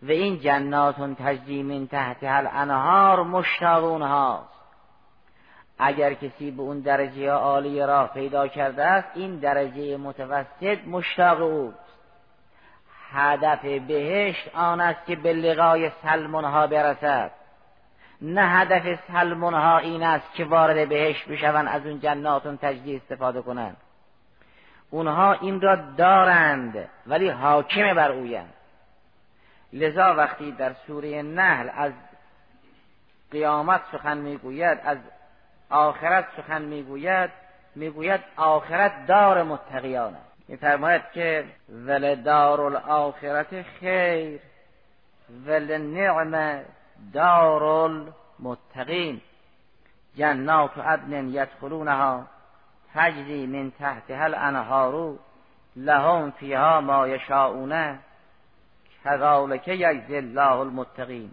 و 0.03 0.11
این 0.11 0.41
جناتون 0.41 1.15
تجدی 1.15 1.63
من 1.63 1.87
تحت 1.87 2.19
الانهار 2.23 3.23
مشتاق 3.23 3.85
اونهاست 3.85 4.59
اگر 5.79 6.15
کسی 6.15 6.51
به 6.51 6.63
اون 6.63 6.81
درجه 6.81 7.31
عالی 7.31 7.81
راه 7.81 8.13
پیدا 8.15 8.49
کرده 8.49 8.85
است 8.85 9.09
این 9.15 9.39
درجه 9.39 9.97
متوسط 9.97 10.79
مشتاق 10.87 11.43
اوست. 11.43 11.79
هدف 13.11 13.65
بهشت 13.65 14.51
آن 14.55 14.81
است 14.81 15.07
که 15.07 15.17
به 15.17 15.33
لقای 15.33 15.91
سلمونها 16.03 16.67
برسد. 16.67 17.31
نه 18.23 18.43
هدف 18.43 18.99
سلمونها 19.13 19.79
این 19.79 20.03
است 20.03 20.35
که 20.35 20.45
وارد 20.45 20.89
بهشت 20.89 21.29
بشوند 21.29 21.69
از 21.69 21.87
اون 21.87 22.01
جناتون 22.01 22.57
تجدید 22.57 23.03
استفاده 23.03 23.43
کنند. 23.43 23.77
اونها 24.91 25.33
این 25.33 25.61
را 25.61 25.77
دارند 25.77 26.89
ولی 27.07 27.29
حاکم 27.29 27.95
بر 27.95 28.13
اویند. 28.13 28.53
لذا 29.73 30.15
وقتی 30.15 30.53
در 30.53 30.73
سوره 30.87 31.23
نحل 31.23 31.69
از 31.75 31.93
قیامت 33.31 33.81
سخن 33.93 34.19
می‌گوید 34.19 34.79
از 34.85 34.99
آخرت 35.71 36.27
سخن 36.37 36.63
می‌گوید 36.63 37.31
می‌گوید 37.75 38.21
آخرت 38.37 39.07
دار 39.07 39.43
متقیان 39.43 40.15
است. 40.15 40.51
میفرماید 40.51 41.03
که 41.15 41.45
ول 41.69 42.15
دار 42.15 42.61
الاخرت 42.61 43.63
خیر 43.63 44.41
ول 45.47 45.79
نعم 45.79 46.61
دار 47.13 47.63
المتقین. 47.65 49.21
جنات 50.17 50.79
عدن 50.79 51.29
یدخلونها. 51.29 52.27
تجری 52.95 53.47
من 53.47 53.71
تحتها 53.71 54.25
الانهار 54.25 55.19
لهم 55.77 56.31
فیها 56.31 56.81
ما 56.81 57.09
یشاؤون 57.09 57.99
کذالک 59.05 59.69
یجزی 59.69 60.17
الله 60.17 60.53
المتقین. 60.53 61.31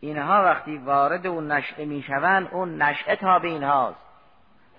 اینها 0.00 0.44
وقتی 0.44 0.76
وارد 0.78 1.26
اون 1.26 1.52
نشعه 1.52 1.84
می‌شوند 1.84 2.48
اون 2.52 2.82
نشعه 2.82 3.16
تابع 3.16 3.48
اینهاست 3.48 3.98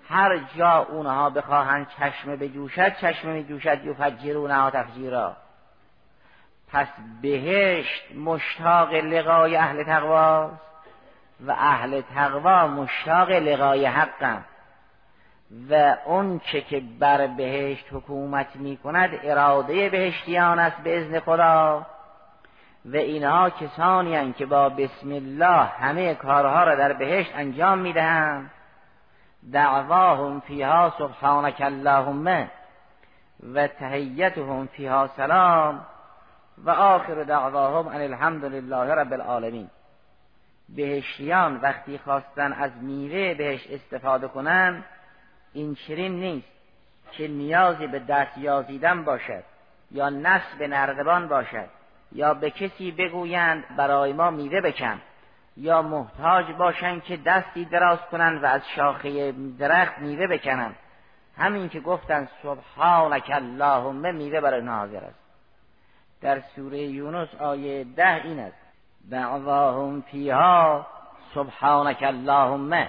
هر 0.08 0.38
جا 0.56 0.78
اونها 0.78 1.30
بخواهند 1.30 1.86
چشمه 1.88 2.36
بجوشد 2.36 2.96
چشمه 2.96 3.32
میجوشد 3.32 3.84
یفجرونها 3.84 4.70
تفجیرا 4.70 5.36
پس 6.72 6.86
بهشت 7.22 8.14
مشتاق 8.16 8.94
لقای 8.94 9.56
اهل 9.56 9.84
تقواست 9.84 10.54
و 11.46 11.50
اهل 11.50 12.00
تقوا 12.00 12.66
مشتاق 12.66 13.30
لقای 13.30 13.86
حقم 13.86 14.44
و 15.70 15.96
اون 16.06 16.38
چه 16.38 16.60
که 16.60 16.82
بر 16.98 17.26
بهشت 17.26 17.86
حکومت 17.92 18.56
می 18.56 18.76
کند 18.76 19.10
اراده 19.22 19.88
بهشتیان 19.88 20.58
است 20.58 20.76
به 20.76 20.98
ازن 20.98 21.20
خدا. 21.20 21.86
و 22.84 22.96
اینها 22.96 23.50
کسانی 23.50 24.14
هستند 24.14 24.36
که 24.36 24.46
با 24.46 24.68
بسم 24.68 25.12
الله 25.12 25.64
همه 25.64 26.14
کارها 26.14 26.64
را 26.64 26.74
در 26.74 26.92
بهشت 26.92 27.30
انجام 27.34 27.78
می‌دهند. 27.78 28.50
دعواهم 29.52 30.40
فیها 30.40 30.94
سبحانک 30.98 31.60
اللهم 31.60 32.50
و 33.54 33.66
تهیتهم 33.66 34.66
فیها 34.66 35.10
سلام 35.16 35.86
و 36.64 36.70
آخر 36.70 37.24
دعواهم 37.24 37.88
ان 37.88 38.00
الحمد 38.00 38.44
لله 38.44 38.94
رب 38.94 39.12
العالمین. 39.12 39.70
بهشتیان 40.68 41.56
وقتی 41.56 41.98
خواستن 41.98 42.52
از 42.52 42.70
میوه 42.80 43.34
بهش 43.34 43.66
استفاده 43.70 44.28
کنند 44.28 44.84
این 45.54 45.74
چنین 45.74 46.20
نیست 46.20 46.48
که 47.12 47.28
نیازی 47.28 47.86
به 47.86 47.98
دست 47.98 48.38
یازیدن 48.38 49.04
باشد 49.04 49.44
یا 49.90 50.08
نصب 50.08 50.62
نردبان 50.62 51.28
باشد 51.28 51.68
یا 52.12 52.34
به 52.34 52.50
کسی 52.50 52.92
بگویند 52.92 53.76
برای 53.76 54.12
ما 54.12 54.30
میوه 54.30 54.60
بکن 54.60 55.00
یا 55.56 55.82
محتاج 55.82 56.52
باشند 56.52 57.02
که 57.02 57.16
دستی 57.16 57.64
دراز 57.64 57.98
کنند 58.10 58.42
و 58.42 58.46
از 58.46 58.62
شاخه 58.76 59.32
درخت 59.58 59.98
میوه 59.98 60.26
بکنند. 60.26 60.76
همین 61.36 61.68
که 61.68 61.80
گفتند 61.80 62.28
سبحانک 62.42 63.30
اللهم 63.34 64.14
میوه 64.14 64.40
برای 64.40 64.62
ناظر 64.62 65.04
است. 65.04 65.18
در 66.20 66.40
سوره 66.40 66.78
یونس 66.78 67.34
آیه 67.34 67.84
ده 67.84 68.24
این 68.24 68.38
است. 68.38 68.56
دعواهم 69.10 70.00
فیها 70.00 70.86
سبحانک 71.34 72.02
اللهم. 72.02 72.88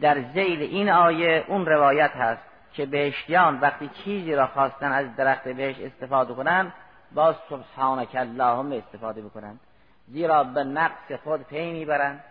در 0.00 0.22
زیل 0.34 0.62
این 0.62 0.90
آیه 0.90 1.44
اون 1.48 1.66
روایت 1.66 2.10
هست 2.10 2.42
که 2.72 2.86
بهشتیان 2.86 3.60
وقتی 3.60 3.90
چیزی 4.04 4.34
را 4.34 4.46
خواستن 4.46 4.92
از 4.92 5.16
درخت 5.16 5.48
بهش 5.48 5.76
استفاده 5.80 6.34
کنند 6.34 6.72
باز 7.14 7.34
سبحانک 7.50 8.08
اللهم 8.14 8.72
استفاده 8.72 9.22
بکنند. 9.22 9.60
زیرا 10.08 10.44
به 10.44 10.64
نقص 10.64 11.12
خود 11.24 11.42
پی 11.42 11.72
می‌برند 11.72 12.24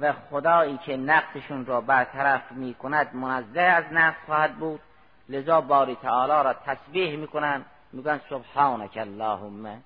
و 0.00 0.12
خدایی 0.30 0.76
که 0.76 0.96
نقصشون 0.96 1.66
را 1.66 1.80
برطرف 1.80 2.52
می 2.52 2.74
کند 2.74 3.14
منزه 3.14 3.60
از 3.60 3.84
نقص 3.92 4.16
خواهد 4.26 4.54
بود. 4.54 4.80
لذا 5.28 5.60
باری 5.60 5.96
تعالی 6.02 6.44
را 6.44 6.52
تسبیح 6.52 7.16
می‌کنند 7.16 7.64
میگن 7.92 8.20
سبحانک 8.30 8.96
اللهم. 8.96 9.82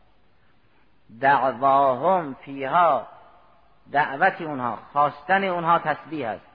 دعواهم 1.20 2.34
فیها 2.34 3.06
دعوت 3.92 4.40
اونها 4.40 4.78
خواستن 4.92 5.44
اونها 5.44 5.78
تسبیح 5.78 6.28
است. 6.28 6.49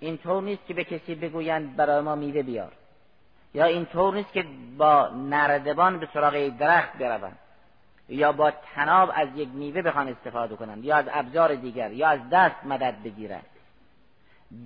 این 0.00 0.18
طور 0.18 0.42
نیست 0.42 0.66
که 0.66 0.74
به 0.74 0.84
کسی 0.84 1.14
بگویند 1.14 1.76
برای 1.76 2.00
ما 2.00 2.14
میوه 2.14 2.42
بیار. 2.42 2.72
یا 3.54 3.64
این 3.64 3.86
طور 3.86 4.14
نیست 4.14 4.32
که 4.32 4.44
با 4.78 5.08
نردبان 5.08 5.98
به 5.98 6.08
سراغ 6.14 6.48
درخت 6.48 6.92
بروند. 6.98 7.38
یا 8.08 8.32
با 8.32 8.50
تناب 8.50 9.10
از 9.14 9.28
یک 9.36 9.48
میوه 9.48 9.82
بخوان 9.82 10.08
استفاده 10.08 10.56
کنند. 10.56 10.84
یا 10.84 10.96
از 10.96 11.04
ابزار 11.12 11.54
دیگر. 11.54 11.92
یا 11.92 12.08
از 12.08 12.20
دست 12.32 12.64
مدد 12.64 13.02
بگیرند. 13.04 13.46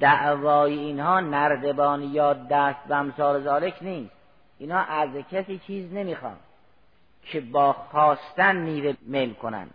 دعوای 0.01 0.79
اینها 0.79 1.21
نردبان 1.21 2.03
یا 2.03 2.33
دست 2.33 2.81
و 2.89 2.95
امثال 2.95 3.43
ذالک 3.43 3.75
نیست. 3.81 4.15
اینها 4.59 4.79
از 4.81 5.09
کسی 5.31 5.59
چیز 5.59 5.93
نمی‌خوان 5.93 6.37
که 7.23 7.41
با 7.41 7.73
خواستن 7.73 8.57
میوه 8.57 8.95
میل 9.03 9.35
کنند. 9.35 9.75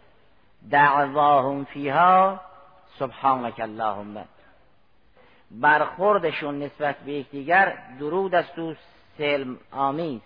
دعواهم 0.72 1.64
فیها 1.64 2.42
سبحانک 3.00 3.60
اللهم. 3.60 4.26
برخوردشون 5.52 6.64
نسبت 6.64 6.96
به 6.98 7.12
یکدیگر 7.12 7.78
درود 8.00 8.36
است 8.36 8.60
و 8.60 8.76
سلم 9.18 9.58
آمیز 9.72 10.22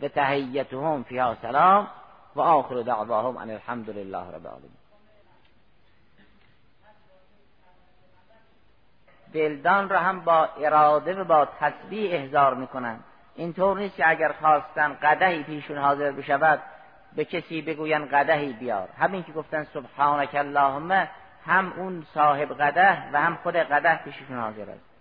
به 0.00 0.08
تحییتهم 0.08 1.02
فیها 1.02 1.36
سلام 1.42 1.88
و 2.36 2.40
آخر 2.40 2.82
دعواهم 2.82 3.36
ان 3.36 3.50
الحمد 3.50 3.90
لله 3.90 4.28
رب 4.28 4.46
العالمین. 4.46 4.70
دلدان 9.32 9.88
را 9.88 9.98
هم 9.98 10.20
با 10.20 10.44
اراده 10.44 11.14
و 11.14 11.24
با 11.24 11.48
تسبیح 11.60 12.14
احضار 12.14 12.54
می‌کنند. 12.54 13.04
اینطور 13.34 13.78
نیست 13.78 13.96
که 13.96 14.10
اگر 14.10 14.32
خواستن 14.32 14.94
قدهی 15.02 15.42
پیشون 15.42 15.78
حاضر 15.78 16.12
بشود 16.12 16.62
به 17.16 17.24
کسی 17.24 17.62
بگوین 17.62 18.06
قدهی 18.06 18.52
بیار. 18.52 18.88
همین 18.98 19.22
که 19.22 19.32
گفتن 19.32 19.64
سبحانک 19.64 20.34
اللهم 20.34 21.08
هم 21.46 21.72
اون 21.76 22.06
صاحب 22.14 22.62
قده 22.62 23.10
و 23.12 23.20
هم 23.20 23.36
خود 23.42 23.56
قده 23.56 23.96
پیششون 23.96 24.38
حاضر 24.38 24.70
است. 24.70 24.96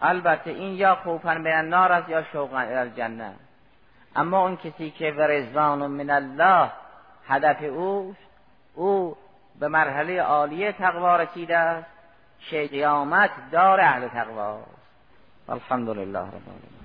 البته 0.00 0.50
این 0.50 0.74
یا 0.74 0.94
خوفن 0.94 1.42
به 1.42 1.62
نار 1.62 1.92
است 1.92 2.08
یا 2.08 2.22
شوقا 2.22 2.58
الجنه. 2.58 3.32
اما 4.16 4.42
اون 4.42 4.56
کسی 4.56 4.90
که 4.90 5.12
ورزوان 5.12 5.86
من 5.86 6.10
الله 6.10 6.70
هدف 7.28 7.62
اوست 7.62 8.18
او 8.74 9.16
به 9.60 9.68
مرحله 9.68 10.22
عالیه 10.22 10.72
تقوا 10.72 11.16
رسیده 11.16 11.56
است 11.56 11.90
که 12.50 12.66
قیامت 12.66 13.30
دار 13.52 13.80
اهل 13.80 14.08
تقوا 14.08 14.58
است. 14.58 14.70
الحمد 15.48 15.88
لله 15.88 16.18
رب 16.18 16.48
العالمین. 16.48 16.75